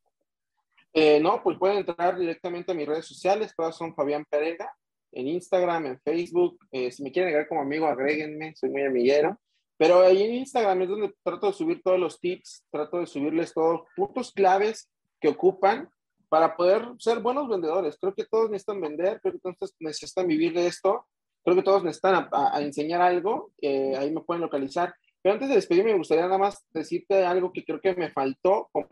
Eh, 0.92 1.20
no, 1.20 1.42
pues 1.42 1.58
pueden 1.58 1.78
entrar 1.78 2.16
directamente 2.16 2.72
a 2.72 2.74
mis 2.74 2.86
redes 2.86 3.04
sociales, 3.04 3.52
todas 3.56 3.76
son 3.76 3.94
Fabián 3.94 4.24
Perega, 4.30 4.72
en 5.14 5.28
Instagram, 5.28 5.86
en 5.86 6.00
Facebook. 6.00 6.58
Eh, 6.70 6.90
si 6.90 7.02
me 7.02 7.10
quieren 7.10 7.28
agregar 7.28 7.48
como 7.48 7.60
amigo, 7.60 7.86
agréguenme, 7.86 8.54
soy 8.56 8.70
muy 8.70 8.82
amiguero. 8.82 9.38
Pero 9.76 10.00
ahí 10.00 10.22
en 10.22 10.34
Instagram 10.34 10.82
es 10.82 10.88
donde 10.88 11.14
trato 11.22 11.48
de 11.48 11.52
subir 11.52 11.82
todos 11.82 11.98
los 11.98 12.20
tips, 12.20 12.64
trato 12.70 12.98
de 12.98 13.06
subirles 13.06 13.52
todos 13.52 13.82
puntos 13.96 14.32
claves 14.32 14.88
que 15.20 15.28
ocupan 15.28 15.88
para 16.28 16.56
poder 16.56 16.86
ser 16.98 17.20
buenos 17.20 17.48
vendedores. 17.48 17.96
Creo 18.00 18.14
que 18.14 18.24
todos 18.24 18.50
necesitan 18.50 18.80
vender, 18.80 19.20
creo 19.20 19.34
que 19.34 19.40
todos 19.40 19.74
necesitan 19.80 20.28
vivir 20.28 20.52
de 20.52 20.66
esto, 20.66 21.06
creo 21.42 21.56
que 21.56 21.62
todos 21.62 21.82
necesitan 21.82 22.28
a, 22.32 22.60
enseñar 22.60 23.02
algo, 23.02 23.50
eh, 23.60 23.94
ahí 23.96 24.12
me 24.12 24.20
pueden 24.20 24.42
localizar. 24.42 24.94
Pero 25.24 25.32
antes 25.32 25.48
de 25.48 25.54
despedirme, 25.54 25.92
me 25.92 25.98
gustaría 25.98 26.26
nada 26.26 26.36
más 26.36 26.64
decirte 26.70 27.24
algo 27.24 27.50
que 27.50 27.64
creo 27.64 27.80
que 27.80 27.94
me 27.94 28.12
faltó. 28.12 28.68
Como 28.70 28.86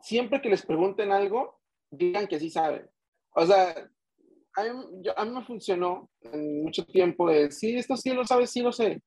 siempre 0.00 0.40
que 0.40 0.48
les 0.48 0.64
pregunten 0.64 1.12
algo, 1.12 1.60
digan 1.90 2.26
que 2.26 2.40
sí 2.40 2.48
saben. 2.48 2.88
O 3.34 3.44
sea, 3.44 3.74
a 4.56 4.64
mí, 4.64 4.70
a 5.14 5.24
mí 5.26 5.30
me 5.30 5.44
funcionó 5.44 6.10
en 6.22 6.64
mucho 6.64 6.86
tiempo 6.86 7.28
de, 7.28 7.50
sí, 7.50 7.76
esto 7.76 7.98
sí 7.98 8.14
lo 8.14 8.26
sabes, 8.26 8.50
sí 8.50 8.62
lo 8.62 8.72
sé 8.72 9.02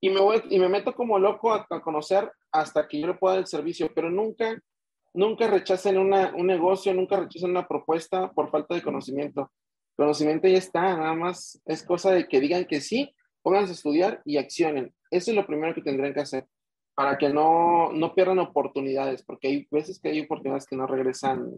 y 0.00 0.10
me, 0.10 0.20
voy, 0.20 0.42
y 0.50 0.58
me 0.58 0.68
meto 0.68 0.94
como 0.94 1.18
loco 1.18 1.52
a, 1.52 1.66
conocer 1.82 2.30
hasta 2.52 2.86
que 2.86 3.00
yo 3.00 3.06
le 3.08 3.14
pueda 3.14 3.34
dar 3.34 3.40
el 3.40 3.46
servicio, 3.46 3.90
pero 3.94 4.10
nunca, 4.10 4.60
nunca 5.14 5.46
rechacen 5.46 5.98
una, 5.98 6.34
un 6.34 6.46
negocio, 6.46 6.92
nunca 6.94 7.16
rechacen 7.16 7.50
una 7.50 7.66
propuesta 7.66 8.30
por 8.32 8.50
falta 8.50 8.74
de 8.74 8.82
conocimiento. 8.82 9.50
Conocimiento 9.96 10.48
ya 10.48 10.58
está, 10.58 10.96
nada 10.96 11.14
más 11.14 11.60
es 11.64 11.82
cosa 11.82 12.12
de 12.12 12.28
que 12.28 12.40
digan 12.40 12.66
que 12.66 12.80
sí, 12.80 13.14
pónganse 13.42 13.72
a 13.72 13.74
estudiar 13.74 14.22
y 14.24 14.36
accionen. 14.36 14.94
Eso 15.16 15.30
es 15.30 15.36
lo 15.36 15.46
primero 15.46 15.74
que 15.74 15.82
tendrían 15.82 16.14
que 16.14 16.20
hacer 16.20 16.46
para 16.94 17.18
que 17.18 17.28
no, 17.28 17.92
no 17.92 18.14
pierdan 18.14 18.38
oportunidades, 18.38 19.22
porque 19.22 19.48
hay 19.48 19.68
veces 19.70 20.00
que 20.00 20.08
hay 20.08 20.20
oportunidades 20.20 20.66
que 20.66 20.76
no 20.76 20.86
regresan 20.86 21.52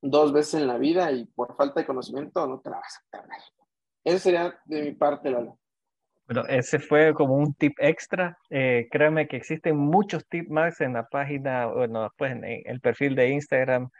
dos 0.00 0.32
veces 0.32 0.60
en 0.60 0.66
la 0.68 0.78
vida 0.78 1.10
y 1.10 1.24
por 1.26 1.56
falta 1.56 1.80
de 1.80 1.86
conocimiento 1.86 2.46
no 2.46 2.60
te 2.60 2.70
la 2.70 2.76
vas 2.76 2.98
a 2.98 3.18
perder. 3.18 3.40
Eso 4.04 4.18
sería 4.18 4.58
de 4.66 4.82
mi 4.82 4.92
parte, 4.92 5.30
Lalo. 5.30 5.58
Bueno, 6.26 6.46
ese 6.48 6.78
fue 6.78 7.12
como 7.12 7.34
un 7.34 7.54
tip 7.54 7.74
extra. 7.78 8.38
Eh, 8.48 8.88
créanme 8.90 9.28
que 9.28 9.36
existen 9.36 9.76
muchos 9.76 10.26
tips 10.28 10.48
más 10.48 10.80
en 10.80 10.94
la 10.94 11.06
página, 11.06 11.66
bueno, 11.66 12.04
después 12.04 12.32
en, 12.32 12.44
el 12.44 12.80
perfil 12.80 13.14
de 13.14 13.28
Instagram 13.30 13.90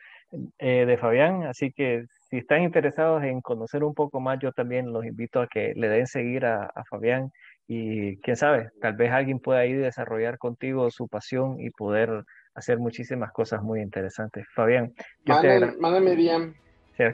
eh, 0.58 0.86
de 0.86 0.96
Fabián. 0.96 1.42
Así 1.44 1.72
que 1.72 2.06
si 2.30 2.38
están 2.38 2.62
interesados 2.62 3.22
en 3.24 3.40
conocer 3.42 3.84
un 3.84 3.94
poco 3.94 4.20
más, 4.20 4.38
yo 4.40 4.52
también 4.52 4.92
los 4.92 5.04
invito 5.04 5.40
a 5.40 5.48
que 5.48 5.74
le 5.76 5.88
den 5.88 6.06
seguir 6.06 6.46
a, 6.46 6.72
Fabián 6.88 7.30
y 7.66 8.18
quién 8.18 8.36
sabe, 8.36 8.70
tal 8.80 8.94
vez 8.94 9.10
alguien 9.10 9.40
pueda 9.40 9.64
ir 9.66 9.82
a 9.82 9.86
desarrollar 9.86 10.38
contigo 10.38 10.90
su 10.90 11.08
pasión 11.08 11.60
y 11.60 11.70
poder 11.70 12.24
hacer 12.54 12.78
muchísimas 12.78 13.32
cosas 13.32 13.62
muy 13.62 13.80
interesantes. 13.80 14.46
Fabián, 14.54 14.92
yo 15.24 15.36
mándame, 15.78 16.14
bien 16.14 16.54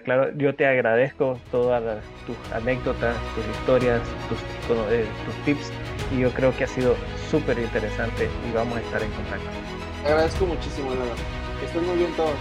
claro, 0.04 0.36
yo 0.36 0.54
te 0.54 0.66
agradezco 0.66 1.38
todas 1.50 2.04
tus 2.26 2.36
anécdotas, 2.52 3.16
tus 3.34 3.46
historias, 3.56 4.02
tus, 4.28 4.38
eh, 4.92 5.06
tus 5.24 5.44
tips 5.44 5.72
y 6.12 6.20
yo 6.20 6.30
creo 6.32 6.54
que 6.56 6.64
ha 6.64 6.66
sido 6.66 6.94
súper 7.30 7.58
interesante 7.58 8.28
y 8.48 8.54
vamos 8.54 8.76
a 8.76 8.80
estar 8.80 9.02
en 9.02 9.10
contacto. 9.12 9.48
Te 10.02 10.08
agradezco 10.08 10.46
muchísimo, 10.46 10.94
Nada. 10.94 11.14
Estén 11.64 11.86
muy 11.86 11.96
bien 11.96 12.12
todos. 12.16 12.36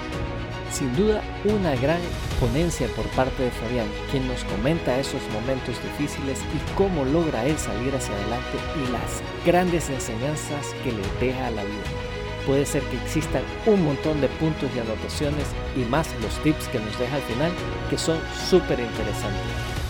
Sin 0.71 0.95
duda, 0.95 1.21
una 1.45 1.75
gran 1.75 1.99
ponencia 2.39 2.87
por 2.95 3.05
parte 3.09 3.43
de 3.43 3.51
Fabián, 3.51 3.87
quien 4.11 4.27
nos 4.27 4.43
comenta 4.43 4.99
esos 4.99 5.21
momentos 5.33 5.75
difíciles 5.83 6.39
y 6.53 6.75
cómo 6.75 7.05
logra 7.05 7.45
él 7.45 7.57
salir 7.57 7.93
hacia 7.95 8.13
adelante 8.15 8.57
y 8.75 8.91
las 8.91 9.21
grandes 9.45 9.89
enseñanzas 9.89 10.73
que 10.83 10.91
le 10.91 11.27
deja 11.27 11.47
a 11.47 11.51
la 11.51 11.63
vida 11.63 12.09
puede 12.49 12.65
ser 12.65 12.81
que 12.83 12.97
existan 12.97 13.43
un 13.67 13.85
montón 13.85 14.21
de 14.21 14.27
puntos 14.27 14.71
y 14.75 14.79
anotaciones 14.79 15.45
y 15.75 15.81
más 15.81 16.09
los 16.19 16.35
tips 16.41 16.67
que 16.69 16.79
nos 16.79 16.97
deja 16.97 17.17
al 17.17 17.21
final 17.21 17.51
que 17.91 17.97
son 17.97 18.17
súper 18.49 18.79
interesantes. 18.79 19.39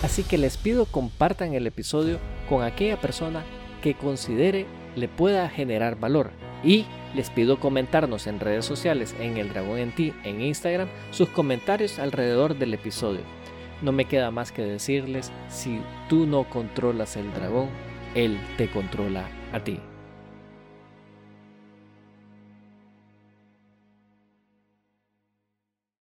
Así 0.02 0.24
que 0.24 0.36
les 0.36 0.58
pido 0.58 0.84
compartan 0.84 1.54
el 1.54 1.66
episodio 1.66 2.18
con 2.50 2.62
aquella 2.62 3.00
persona 3.00 3.44
que 3.82 3.94
considere 3.94 4.66
le 4.94 5.08
pueda 5.08 5.48
generar 5.48 5.98
valor 5.98 6.32
y 6.62 6.84
les 7.14 7.30
pido 7.30 7.58
comentarnos 7.58 8.26
en 8.26 8.40
redes 8.40 8.64
sociales 8.64 9.14
en 9.20 9.36
el 9.36 9.50
dragón 9.50 9.78
en 9.78 9.92
ti 9.92 10.12
en 10.24 10.40
Instagram 10.40 10.88
sus 11.10 11.28
comentarios 11.28 11.98
alrededor 11.98 12.56
del 12.58 12.74
episodio. 12.74 13.22
No 13.82 13.92
me 13.92 14.04
queda 14.04 14.30
más 14.30 14.52
que 14.52 14.62
decirles, 14.62 15.32
si 15.48 15.80
tú 16.08 16.26
no 16.26 16.44
controlas 16.44 17.16
el 17.16 17.32
dragón, 17.32 17.68
él 18.14 18.38
te 18.56 18.68
controla 18.70 19.26
a 19.52 19.60
ti. 19.60 19.80